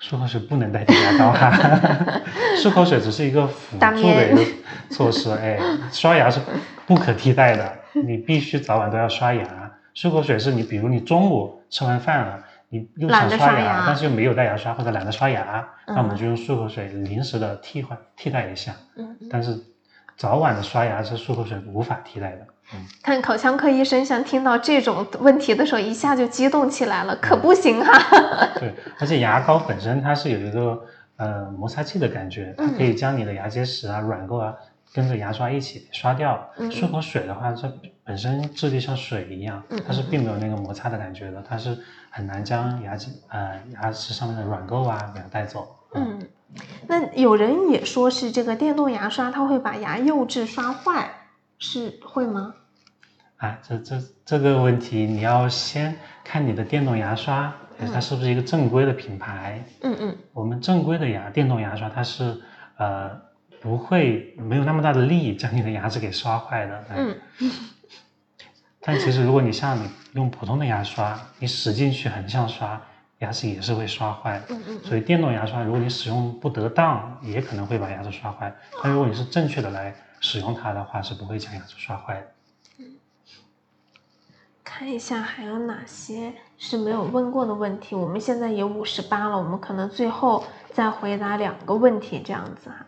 [0.00, 1.50] 漱口水不能代替牙膏哈，
[2.56, 4.42] 漱口水只是一个辅助的一个
[4.90, 5.58] 措施，哎，
[5.92, 6.40] 刷牙是
[6.86, 9.70] 不可替代的，你必须早晚都要刷牙。
[9.94, 18.74] 漱口水是你，比如你中午吃完饭了，你又想刷牙，但是又没有带牙刷或者懒得刷牙，那我们就用漱口水临时的替换替代一下。
[18.96, 19.58] 嗯，但是
[20.16, 22.46] 早晚的刷牙是漱口水无法替代的。
[22.72, 27.92] 嗯看口腔科医生，像听到这种问题的时候，一下就激动起来了，可不行哈。
[28.60, 30.80] 对，而且牙膏本身它是有一个
[31.16, 34.54] 呃摩擦器的感觉，它可以将你的牙结石啊、软垢啊
[34.94, 36.48] 跟着牙刷一起刷掉。
[36.70, 37.72] 漱口水的话，它
[38.04, 41.76] 本身质地像水一样，它是并没有那个摩擦的感觉的，它是
[42.10, 45.76] 很难将牙齿呃牙齿上面的软垢啊给它带走。
[45.94, 46.20] 嗯，
[46.86, 51.10] 那有人也说是这个电动牙刷，它会把牙釉质刷坏，
[51.58, 52.54] 是会吗？
[53.38, 57.52] 啊，这这这个问题，你要先看你的电动牙刷，
[57.92, 59.64] 它是不是一个正规的品牌？
[59.80, 60.16] 嗯嗯。
[60.32, 62.38] 我们正规的牙电动牙刷，它是
[62.76, 63.10] 呃
[63.60, 66.84] 不会没有那么大的力将你的牙齿给刷坏的。
[66.96, 67.16] 嗯。
[68.82, 72.80] 但其实如果你像你用普通的牙刷，你使劲去横向刷，
[73.18, 74.40] 牙齿也是会刷坏。
[74.48, 74.80] 嗯嗯。
[74.82, 78.54] 所以电动牙刷，如果你使用不得当，也可能会把牙齿刷坏。
[78.82, 82.26] 但如果你是正确的来使用它的话，是不会将牙齿刷坏的。
[84.64, 87.94] 看一下还有哪些是没有问过的问题。
[87.94, 92.86] 我们现在也五十八了，我们可能最后再回答两个问题，这样子哈。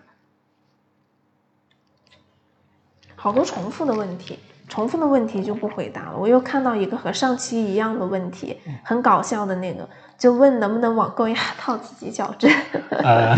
[3.15, 4.39] 好多重复的问题，
[4.73, 6.17] 重复的问题就不回答了。
[6.19, 12.51] 我又看到一个和上期一样的问题，很搞笑的那个，就问能不能网购牙套自己矫正。
[13.05, 13.37] 呃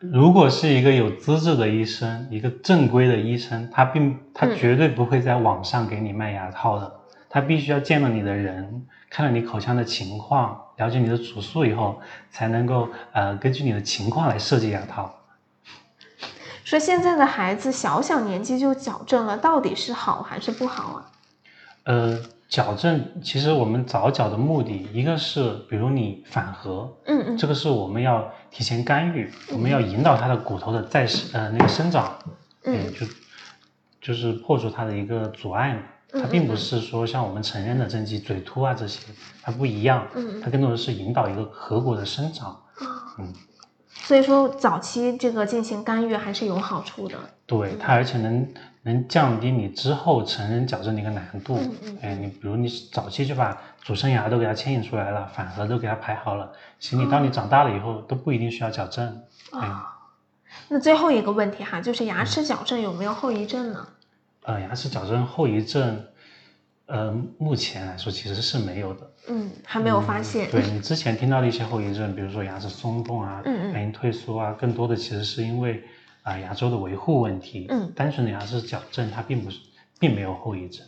[0.00, 6.92] 如果是一个有资质的医生，一个正规的医生，他并他绝对不会在网上给你卖牙套的，
[7.30, 12.00] 他必须要见到你的人，看了你口腔的情况，了解你的主诉以后，
[12.32, 15.14] 才能够呃根据你的情况来设计牙套。
[16.64, 21.10] 说现在的孩子小小年纪就矫正了，到底是好还是不好啊？
[21.84, 22.18] 呃。
[22.52, 32.18] 矫正其实我们早矫的目的，一个是比如你反颌，嗯嗯，这个是我们要提前干预，我们要引导他的骨头的再生呃那个生长，
[32.64, 33.06] 嗯，就
[34.02, 35.80] 就是破除它的一个阻碍嘛。
[36.12, 39.00] 它并不是说像我们成人的正畸、嘴凸啊这些，
[39.42, 42.60] 它不一样，嗯它更多的是引导一个颌骨的生长，
[43.18, 43.32] 嗯，
[43.94, 47.16] 所以说早期这个进行干预还是有好处的，
[47.46, 48.46] 对它而且能。
[48.84, 51.56] 能降低你之后成人矫正的一个难度。
[51.56, 51.98] 嗯嗯。
[52.02, 59.22] 哎，你比如你早期就把主生牙都给它牵引出来了，反颌都给它排好了，其实你当你长大了以后都不一定需要矫正。
[59.52, 60.10] 啊。
[60.66, 63.86] 那最后一个问题哈，就是牙齿矫正有没有后遗症呢？
[64.42, 66.04] 呃，牙齿矫正后遗症，
[66.86, 69.10] 呃，目前来说其实是没有的。
[69.28, 70.50] 嗯，还没有发现。
[70.50, 75.82] 对 你之前听到的一些后遗症，比如说牙齿松动啊，嗯牙龈退缩啊，更多的其实是因为。
[76.24, 79.58] 啊，牙周的维护问题，嗯，单纯的牙齿矫正它并不是，
[79.98, 80.86] 并没有后遗症，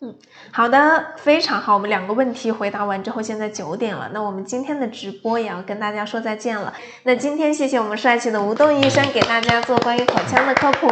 [0.00, 0.14] 嗯，
[0.52, 6.72] 好的，非常好，我们两个问题回答完之后，现在九点了，那我们今天的直播也要跟大家说再见了。
[7.02, 10.88] 那今天谢谢我们帅气的吴栋医生给大家做关于口腔的科普，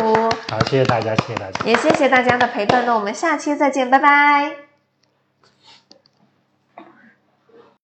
[0.51, 4.74] 好，谢谢大家，谢谢大家，也谢谢大家的陪伴，那我们下期再见，拜拜。